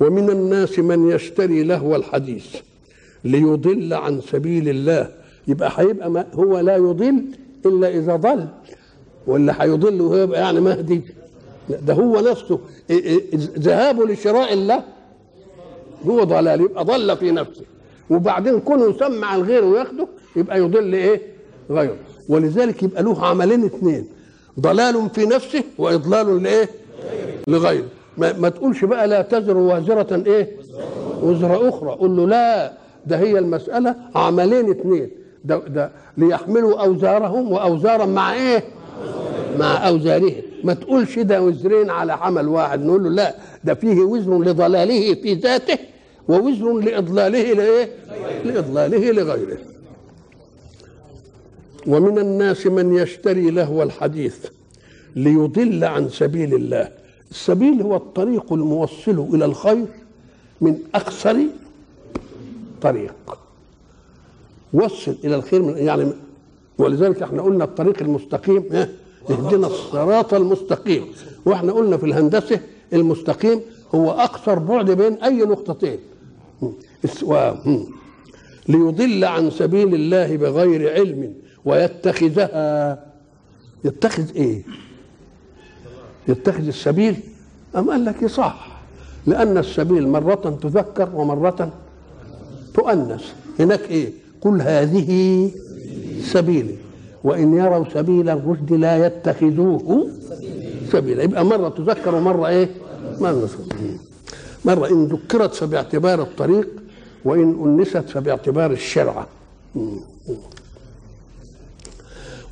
ومن 0.00 0.30
الناس 0.30 0.78
من 0.78 1.10
يشتري 1.10 1.62
لهو 1.62 1.96
الحديث 1.96 2.56
ليضل 3.24 3.94
عن 3.94 4.20
سبيل 4.20 4.68
الله 4.68 5.08
يبقى 5.48 5.70
هيبقى 5.74 6.10
ما 6.10 6.26
هو 6.34 6.58
لا 6.58 6.76
يضل 6.76 7.24
إلا 7.66 7.88
إذا 7.88 8.16
ضل. 8.16 8.46
ولا 9.26 9.62
هيضل 9.64 10.00
وهو 10.00 10.16
يبقى 10.16 10.40
يعني 10.40 10.60
مهدي 10.60 11.00
ده 11.68 11.94
هو 11.94 12.20
نفسه. 12.20 12.58
ذهابه 13.58 14.06
لشراء 14.06 14.52
الله 14.52 14.82
هو 16.06 16.24
ضلال 16.24 16.60
يبقى 16.60 16.84
ضل 16.84 17.16
في 17.16 17.30
نفسه. 17.30 17.62
وبعدين 18.10 18.60
كونه 18.60 18.84
يسمع 18.94 19.36
الغير 19.36 19.64
وياخده 19.64 20.06
يبقى 20.36 20.58
يضل 20.58 20.94
إيه؟ 20.94 21.20
غيره. 21.70 21.96
ولذلك 22.28 22.82
يبقى 22.82 23.02
له 23.02 23.26
عملين 23.26 23.64
اثنين 23.64 24.06
ضلال 24.60 25.10
في 25.14 25.26
نفسه 25.26 25.64
وإضلال 25.78 26.42
لإيه؟ 26.42 26.68
لغيره. 27.48 27.86
ما, 28.18 28.32
ما 28.32 28.48
تقولش 28.48 28.84
بقى 28.84 29.08
لا 29.08 29.22
تزر 29.22 29.56
وازرة 29.56 30.22
إيه؟ 30.26 30.56
وزر 31.22 31.68
أخرى. 31.68 31.90
قول 31.90 32.16
له 32.16 32.26
لا 32.26 32.72
ده 33.06 33.18
هي 33.18 33.38
المسألة 33.38 33.94
عملين 34.14 34.70
اثنين 34.70 35.10
ده, 35.44 35.58
ده 35.58 35.90
ليحملوا 36.16 36.84
أوزارهم 36.84 37.52
واوزارا 37.52 38.06
مع 38.06 38.34
إيه؟ 38.34 38.64
مع 39.58 39.88
أوزارهم. 39.88 40.42
ما 40.64 40.74
تقولش 40.74 41.18
ده 41.18 41.42
وزرين 41.42 41.90
على 41.90 42.12
عمل 42.12 42.48
واحد 42.48 42.84
نقول 42.84 43.04
له 43.04 43.10
لا 43.10 43.34
ده 43.64 43.74
فيه 43.74 44.00
وزر 44.00 44.38
لضلاله 44.38 45.14
في 45.14 45.34
ذاته 45.34 45.78
ووزر 46.28 46.72
لإضلاله 46.72 47.52
لإيه؟ 47.52 47.88
لإضلاله 48.44 49.12
لغيره. 49.12 49.58
ومن 51.86 52.18
الناس 52.18 52.66
من 52.66 52.94
يشتري 52.94 53.50
لهو 53.50 53.82
الحديث 53.82 54.46
ليضل 55.16 55.84
عن 55.84 56.08
سبيل 56.08 56.54
الله. 56.54 56.88
السبيل 57.30 57.82
هو 57.82 57.96
الطريق 57.96 58.52
الموصل 58.52 59.26
إلى 59.34 59.44
الخير 59.44 59.84
من 60.60 60.78
اقصر 60.94 61.36
طريق. 62.82 63.14
وصل 64.74 65.16
إلى 65.24 65.34
الخير 65.36 65.62
من 65.62 65.76
يعني 65.76 66.12
ولذلك 66.78 67.22
إحنا 67.22 67.42
قلنا 67.42 67.64
الطريق 67.64 68.02
المستقيم 68.02 68.64
اهدنا 69.30 69.66
الصراط 69.66 70.34
المستقيم. 70.34 71.04
وإحنا 71.44 71.72
قلنا 71.72 71.96
في 71.96 72.06
الهندسة 72.06 72.60
المستقيم 72.92 73.60
هو 73.94 74.10
أقصر 74.10 74.58
بعد 74.58 74.90
بين 74.90 75.12
أي 75.12 75.36
نقطتين. 75.36 75.98
ليضل 78.68 79.24
عن 79.24 79.50
سبيل 79.50 79.94
الله 79.94 80.36
بغير 80.36 80.92
علم 80.92 81.34
ويتخذها 81.64 83.04
يتخذ 83.84 84.36
إيه؟ 84.36 84.62
يتخذ 86.28 86.66
السبيل؟ 86.66 87.16
أم 87.76 87.90
قال 87.90 88.04
لك 88.04 88.26
صح. 88.26 88.82
لأن 89.26 89.58
السبيل 89.58 90.08
مرة 90.08 90.58
تذكر 90.62 91.10
ومرة 91.14 91.72
تؤنث. 92.74 93.24
هناك 93.60 93.90
إيه؟ 93.90 94.23
قل 94.44 94.60
هذه 94.62 95.50
سبيلي. 96.22 96.74
وإن 97.24 97.54
يروا 97.54 97.84
سبيل 97.94 98.28
الرشد 98.28 98.72
لا 98.72 99.06
يتخذوه 99.06 100.08
سبيلا. 100.92 101.22
يبقى 101.22 101.44
مرة 101.44 101.68
تذكر 101.68 102.14
ومرة 102.14 102.48
إيه؟ 102.48 102.68
مرة 103.20 103.48
مرة 104.64 104.88
إن 104.90 105.04
ذكرت 105.04 105.54
فباعتبار 105.54 106.22
الطريق 106.22 106.68
وإن 107.24 107.78
أنست 107.78 108.08
فباعتبار 108.08 108.70
الشرعة 108.72 109.26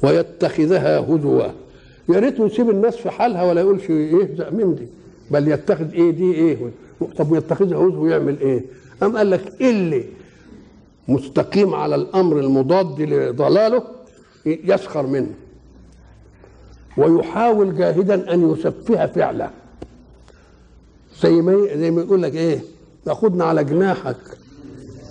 ويتخذها 0.02 0.98
هزوا 1.00 1.42
يا 2.08 2.18
ريته 2.18 2.46
يسيب 2.46 2.70
الناس 2.70 2.96
في 2.96 3.10
حالها 3.10 3.42
ولا 3.42 3.60
يقولش 3.60 3.90
يهزأ 3.90 4.50
من 4.50 4.74
دي. 4.74 4.86
بل 5.30 5.48
يتخذ 5.48 5.92
إيه 5.92 6.10
دي 6.10 6.32
إيه؟ 6.34 6.58
طب 7.16 7.34
يتخذها 7.34 7.78
هزو 7.78 8.02
ويعمل 8.02 8.40
إيه؟ 8.40 8.64
أم 9.02 9.16
قال 9.16 9.30
لك 9.30 9.52
اللي 9.60 10.04
مستقيم 11.08 11.74
على 11.74 11.94
الأمر 11.94 12.40
المضاد 12.40 13.00
لضلاله 13.00 13.82
يسخر 14.46 15.06
منه. 15.06 15.34
ويحاول 16.96 17.76
جاهدا 17.76 18.34
أن 18.34 18.50
يسفه 18.52 19.06
فعله. 19.06 19.50
زي 21.22 21.32
ما 21.32 21.66
زي 21.76 21.90
ما 21.90 22.02
يقول 22.02 22.22
لك 22.22 22.34
إيه 22.34 22.60
تاخدنا 23.04 23.44
على 23.44 23.64
جناحك. 23.64 24.16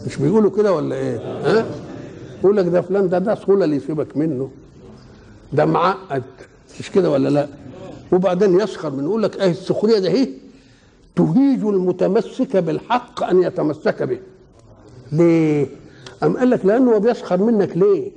مش 0.06 0.18
بيقولوا 0.18 0.52
كده 0.52 0.74
ولا 0.74 0.96
إيه؟ 0.96 1.18
ها؟ 1.18 1.66
يقول 2.44 2.58
لك 2.58 2.66
ده 2.66 2.82
فلان 2.82 3.10
ده 3.10 3.20
ده 3.20 3.36
سهولة 3.36 3.66
اللي 3.66 3.76
يسيبك 3.76 4.18
منه. 4.18 4.52
ده 5.54 5.66
معقد. 5.66 6.24
مش 6.80 6.92
كده 6.92 7.10
ولا 7.12 7.30
لا؟ 7.30 7.48
وبعدين 8.12 8.60
يسخر 8.60 8.90
من 8.90 9.04
يقول 9.04 9.24
لك 9.24 9.42
إيه 9.42 9.52
السخرية 9.52 10.00
ده 10.00 10.08
إيه؟ 10.10 10.30
تهيج 11.16 11.64
المتمسك 11.66 12.58
بالحق 12.58 13.24
أن 13.24 13.44
يتمسك 13.44 14.04
به. 14.04 14.20
ليه؟ 15.12 15.68
أم 16.24 16.38
قال 16.38 16.50
لك 16.50 16.66
لأنه 16.66 16.98
بيسخر 16.98 17.38
منك 17.38 17.78
ليه؟ 17.78 18.12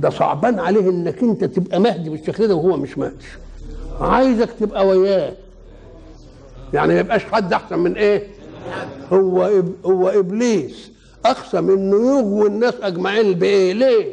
ده 0.00 0.10
صعبان 0.10 0.58
عليه 0.58 0.90
إنك 0.90 1.22
أنت 1.22 1.44
تبقى 1.44 1.80
مهدي 1.80 2.10
بالشكل 2.10 2.48
ده 2.48 2.54
وهو 2.54 2.76
مش 2.76 2.98
مهدي. 2.98 3.24
عايزك 4.00 4.48
تبقى 4.60 4.86
وياه. 4.86 5.32
يعني 6.74 6.94
ما 6.94 7.00
يبقاش 7.00 7.24
حد 7.24 7.52
أحسن 7.52 7.78
من 7.78 7.96
إيه؟ 7.96 8.26
هو 9.12 9.44
إب 9.46 9.72
هو 9.84 10.08
إبليس. 10.08 10.90
اقسم 11.26 11.70
إنه 11.70 12.18
يغوي 12.18 12.46
الناس 12.48 12.74
أجمعين 12.82 13.32
بإيه؟ 13.34 13.72
ليه؟ 13.72 14.12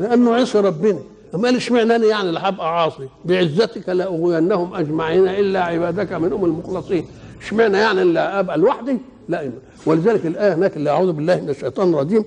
لأنه 0.00 0.34
عصي 0.34 0.58
ربنا. 0.60 0.98
ما 1.34 1.42
قال 1.48 1.56
اشمعنى 1.56 1.96
أنا 1.96 2.06
يعني 2.06 2.28
اللي 2.28 2.40
هبقى 2.40 2.82
عاصي؟ 2.82 3.08
بعزتك 3.24 3.88
لاغوينهم 3.88 4.74
أجمعين 4.74 5.28
إلا 5.28 5.64
عبادك 5.64 6.12
منهم 6.12 6.44
المخلصين. 6.44 7.06
اشمعنى 7.42 7.78
يعني 7.78 8.02
اللي 8.02 8.20
ابقى 8.20 8.58
لوحدي؟ 8.58 8.98
لا 9.28 9.50
ولذلك 9.86 10.26
الآية 10.26 10.54
هناك 10.54 10.76
اللي 10.76 10.90
أعوذ 10.90 11.12
بالله 11.12 11.40
من 11.40 11.50
الشيطان 11.50 11.94
الرجيم 11.94 12.24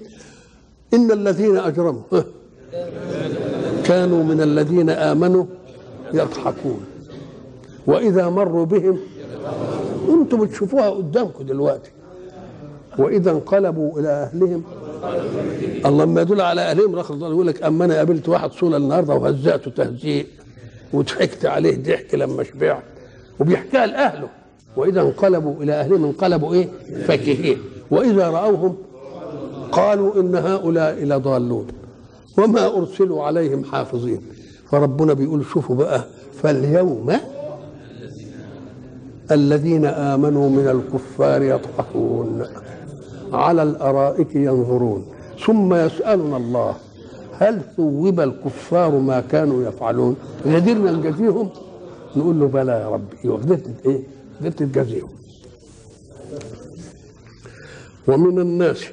إن 0.94 1.12
الذين 1.12 1.58
أجرموا 1.58 2.02
ها، 2.14 2.26
كانوا 3.84 4.24
من 4.24 4.42
الذين 4.42 4.90
آمنوا 4.90 5.46
يضحكون. 6.14 6.86
وإذا 7.88 8.30
مروا 8.30 8.66
بهم 8.66 9.00
أنتم 10.10 10.46
بتشوفوها 10.46 10.90
قدامكم 10.90 11.44
دلوقتي. 11.44 11.92
وإذا 12.98 13.32
انقلبوا 13.32 14.00
إلى 14.00 14.10
أهلهم 14.10 14.64
الله 15.86 16.06
لما 16.06 16.22
يدل 16.22 16.42
على 16.42 16.62
أهلهم 16.62 16.96
رخص 16.96 17.12
الله 17.12 17.30
يقول 17.30 17.48
لك 17.48 17.64
أما 17.64 17.86
أنا 17.86 17.98
قابلت 17.98 18.30
واحد 18.30 18.52
صوله 18.52 18.78
النهارده 18.78 19.14
وهزأته 19.14 19.72
تهزيء 19.72 20.28
وضحكت 20.94 21.46
عليه 21.46 21.84
ضحك 21.84 22.16
لما 22.16 22.44
شبعت. 22.44 22.84
وبيحكيها 23.40 23.86
لأهله. 23.86 24.30
وإذا 24.78 25.02
انقلبوا 25.02 25.64
إلى 25.64 25.74
أهلهم 25.74 26.06
انقلبوا 26.06 26.54
إيه؟ 26.54 26.68
فكهين. 27.08 27.58
وإذا 27.92 28.30
رأوهم 28.30 28.76
قالوا 29.72 30.20
إن 30.20 30.36
هؤلاء 30.36 31.04
لضالون 31.04 31.68
وما 32.38 32.78
أرسلوا 32.78 33.24
عليهم 33.24 33.64
حافظين. 33.64 34.22
فربنا 34.72 35.14
بيقول 35.14 35.46
شوفوا 35.46 35.76
بقى 35.76 36.04
فاليوم 36.42 37.14
الذين 39.32 39.86
آمنوا 39.86 40.50
من 40.50 40.68
الكفار 40.68 41.42
يضحكون 41.42 42.46
على 43.34 43.64
الأرائك 43.64 44.36
ينظرون. 44.36 45.06
ثم 45.46 45.74
يسألنا 45.74 46.38
الله 46.38 46.76
هل 47.40 47.62
ثوب 47.78 48.20
الكفار 48.20 48.92
ما 48.92 49.20
كانوا 49.20 49.64
يفعلون؟ 49.64 50.16
قدرنا 50.46 50.92
نجازيهم 50.92 51.50
نقول 52.16 52.40
له 52.40 52.48
بلى 52.48 52.72
يا 52.72 52.90
ربي 52.90 53.30
وقدرت 53.30 53.70
إيه؟ 53.86 54.00
قدرت 54.44 54.64
تجازيهم 54.64 55.10
ومن 58.08 58.40
الناس 58.40 58.84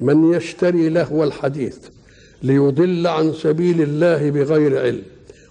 من 0.00 0.32
يشتري 0.32 0.88
لهو 0.88 1.24
الحديث 1.24 1.78
ليضل 2.42 3.06
عن 3.06 3.32
سبيل 3.32 3.82
الله 3.82 4.30
بغير 4.30 4.80
علم 4.80 5.02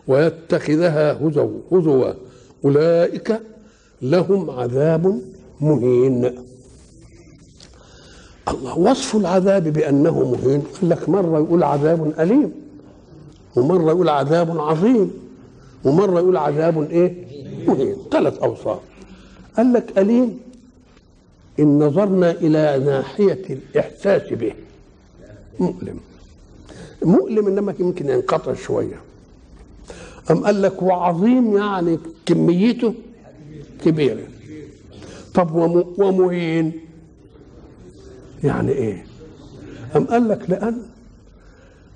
ويتخذها 0.08 1.14
هزوا 1.14 1.60
هزوا. 1.72 2.14
أولئك 2.66 3.40
لهم 4.02 4.50
عذاب 4.50 5.22
مهين. 5.62 6.36
الله 8.48 8.78
وصف 8.78 9.16
العذاب 9.16 9.64
بأنه 9.64 10.32
مهين. 10.32 10.62
قال 10.62 10.90
لك 10.90 11.10
مرة 11.10 11.40
يقول 11.40 11.64
عذاب 11.64 12.20
أليم 12.20 12.52
ومرة 13.56 13.90
يقول 13.92 14.10
عذاب 14.10 14.60
عظيم 14.60 15.12
ومرة 15.84 16.20
يقول 16.20 16.38
عذاب 16.38 16.92
إيه؟ 16.92 17.26
مهين. 17.68 17.96
ثلاث 18.12 18.38
أوصاف. 18.38 18.80
قال 19.60 19.74
لك 19.74 19.98
اليم 19.98 20.40
إن 21.60 21.80
نظرنا 21.80 22.32
إلى 22.32 22.84
ناحية 22.86 23.42
الإحساس 23.50 24.34
به. 24.34 24.54
مؤلم. 25.60 26.00
مؤلم 27.04 27.48
إنما 27.48 27.74
يمكن 27.80 28.10
ينقطع 28.10 28.54
شوية. 28.54 29.02
أم 30.32 30.46
قال 30.46 30.62
لك 30.62 30.82
وعظيم 30.82 31.58
يعني 31.58 32.00
كميته؟ 32.26 32.94
كبيرة. 33.86 34.24
طب 35.34 35.56
وم- 35.56 35.94
ومهين؟ 35.98 36.72
يعني 38.44 38.72
إيه؟ 38.72 39.06
أم 39.96 40.06
قال 40.06 40.28
لك 40.30 40.50
لأن 40.50 40.82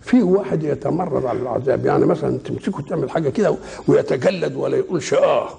في 0.02 0.22
واحد 0.24 0.64
يتمرد 0.64 1.26
على 1.26 1.40
العذاب. 1.40 1.86
يعني 1.86 2.06
مثلا 2.06 2.38
تمسكه 2.38 2.82
تعمل 2.82 3.10
حاجة 3.10 3.30
كده 3.30 3.56
ويتجلد 3.88 4.56
ولا 4.56 4.78
يقولش 4.78 5.14
آه 5.14 5.50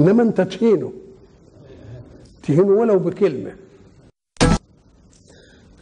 إنما 0.00 0.22
أنت 0.22 0.40
تهينه. 0.40 0.92
تهينه 2.42 2.72
ولو 2.72 2.98
بكلمة. 2.98 3.52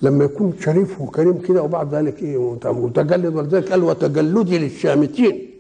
لما 0.03 0.25
يكون 0.25 0.55
شريف 0.61 1.01
وكريم 1.01 1.39
كده 1.39 1.63
وبعد 1.63 1.95
ذلك 1.95 2.23
إيه 2.23 2.55
متجلد 2.65 3.35
ولذلك 3.37 3.71
قال 3.71 3.85
وتجلدي 3.85 4.59
للشامتين. 4.59 5.51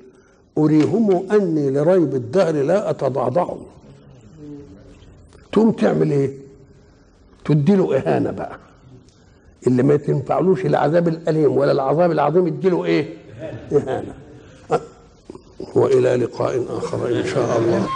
أريهم 0.58 1.32
أني 1.32 1.70
لريب 1.70 2.14
الدهر 2.14 2.54
لا 2.54 2.90
اتضعضع 2.90 3.54
تقوم 5.52 5.70
تعمل 5.72 6.10
إيه؟ 6.10 6.30
تدي 7.44 7.76
له 7.76 7.96
إهانة 7.96 8.30
بقى. 8.30 8.58
اللي 9.66 9.82
ما 9.82 9.96
تنفعلوش 9.96 10.66
العذاب 10.66 11.08
الأليم 11.08 11.56
ولا 11.56 11.72
العذاب 11.72 12.10
العظيم 12.10 12.46
اديله 12.46 12.84
إيه؟ 12.84 13.08
إهانة. 13.72 14.14
وإلى 15.74 16.16
لقاء 16.16 16.64
آخر 16.78 17.08
إن 17.20 17.26
شاء 17.26 17.58
الله. 17.58 17.86